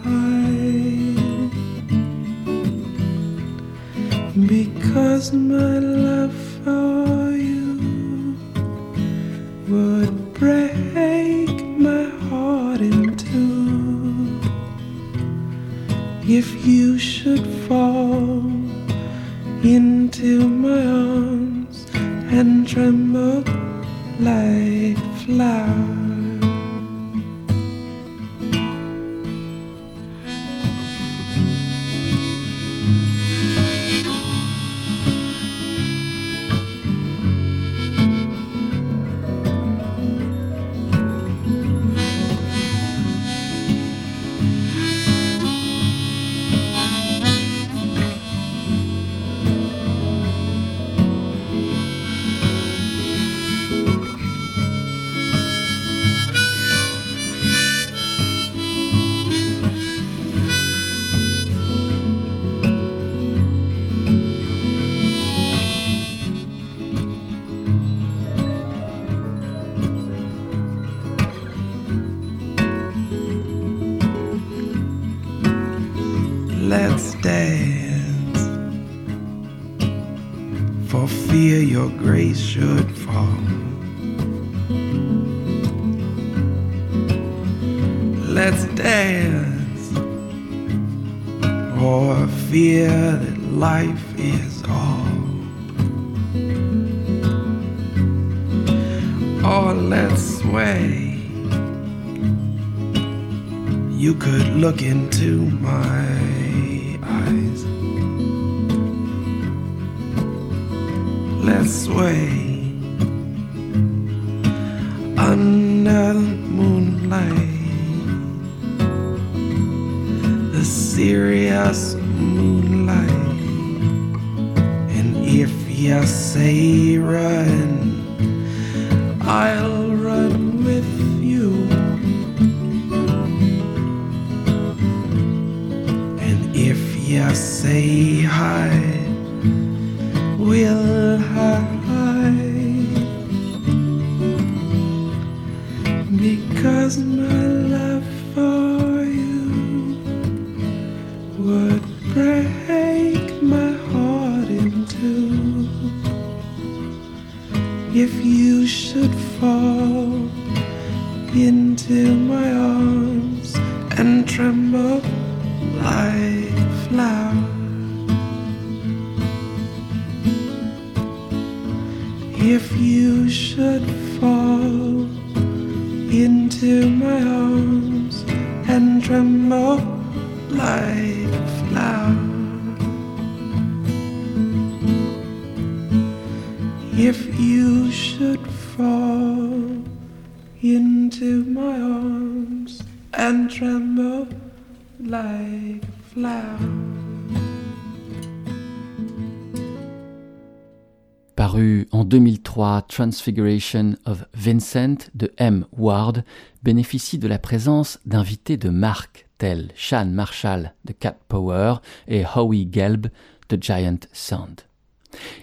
Transfiguration 202.87 203.93
of 204.05 204.25
Vincent 204.33 205.11
de 205.13 205.31
M. 205.37 205.65
Ward 205.77 206.23
bénéficie 206.63 207.19
de 207.19 207.27
la 207.27 207.37
présence 207.37 207.99
d'invités 208.07 208.57
de 208.57 208.69
marque 208.69 209.27
tels 209.37 209.69
Sean 209.75 210.07
Marshall 210.07 210.73
de 210.85 210.93
Cat 210.93 211.17
Power 211.27 211.75
et 212.07 212.23
Howie 212.25 212.67
Gelb 212.71 213.07
de 213.49 213.61
Giant 213.61 213.99
Sound. 214.11 214.61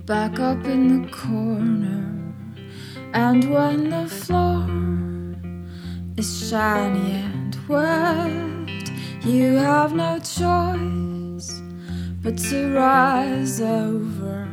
Back 0.06 0.40
up 0.40 0.64
in 0.66 1.02
the 1.02 1.12
corner, 1.12 2.34
and 3.14 3.52
when 3.52 3.90
the 3.90 4.08
floor 4.08 4.64
is 6.16 6.48
shiny 6.48 7.14
and 7.14 7.58
wet, 7.68 8.92
you 9.26 9.56
have 9.56 9.96
no 9.96 10.20
choice 10.20 11.60
but 12.22 12.38
to 12.38 12.76
rise 12.76 13.60
over 13.62 14.48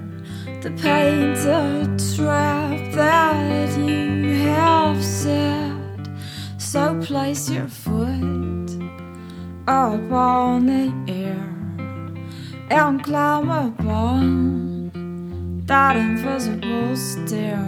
the 0.62 0.70
painted 0.80 1.98
trap 2.16 2.92
that 2.94 3.78
you 3.78 4.46
have 4.46 5.04
set. 5.04 5.76
So 6.56 6.98
place 7.02 7.50
your 7.50 7.68
foot 7.68 8.70
up 9.68 10.12
on 10.12 10.64
the 10.64 11.12
air 11.12 11.44
and 12.70 13.04
climb 13.04 13.50
upon 13.50 14.71
that 15.66 15.96
invisible 15.96 16.96
stair. 16.96 17.64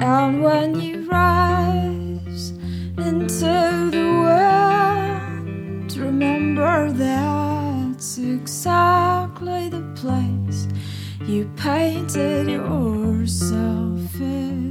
And 0.00 0.42
when 0.42 0.80
you 0.80 1.08
rise 1.10 2.50
into 2.98 3.90
the 3.90 4.06
world, 4.22 5.96
remember 5.96 6.92
that's 6.92 8.18
exactly 8.18 9.68
the 9.68 9.82
place 9.96 10.68
you 11.26 11.50
painted 11.56 12.48
yourself 12.48 14.20
in. 14.20 14.64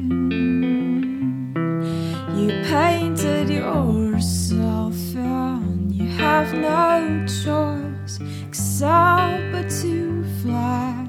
You 2.35 2.49
painted 2.69 3.49
yourself 3.49 4.95
in. 5.15 5.89
You 5.91 6.07
have 6.09 6.53
no 6.53 7.25
choice 7.27 8.19
except 8.47 9.51
but 9.51 9.69
to 9.81 10.23
fly 10.41 11.02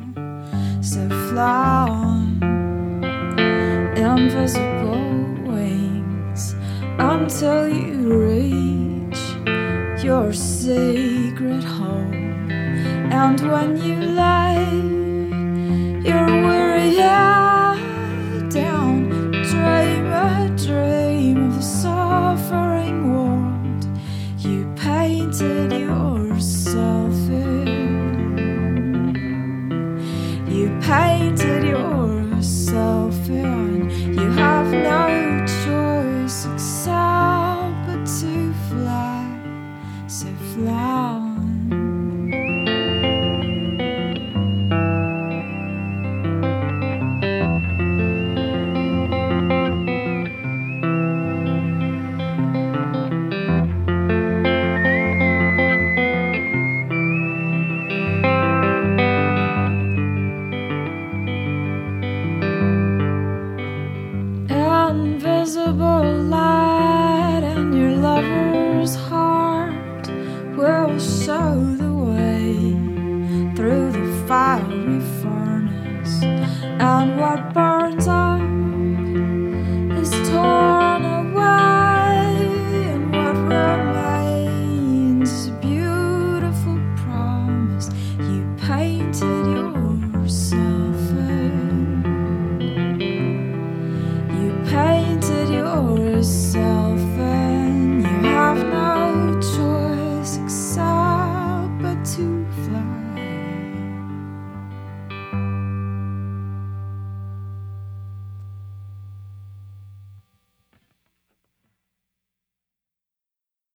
is 0.94 0.96
a 0.96 1.08
flower. 1.28 2.20
Invisible 3.96 5.24
wings 5.50 6.54
until 6.98 7.68
you 7.68 7.96
reach 8.30 9.22
your 10.04 10.32
sacred 10.32 11.64
home. 11.64 12.50
And 13.10 13.40
when 13.40 13.76
you 13.76 13.96
lie, 14.22 14.70
you're 16.06 16.43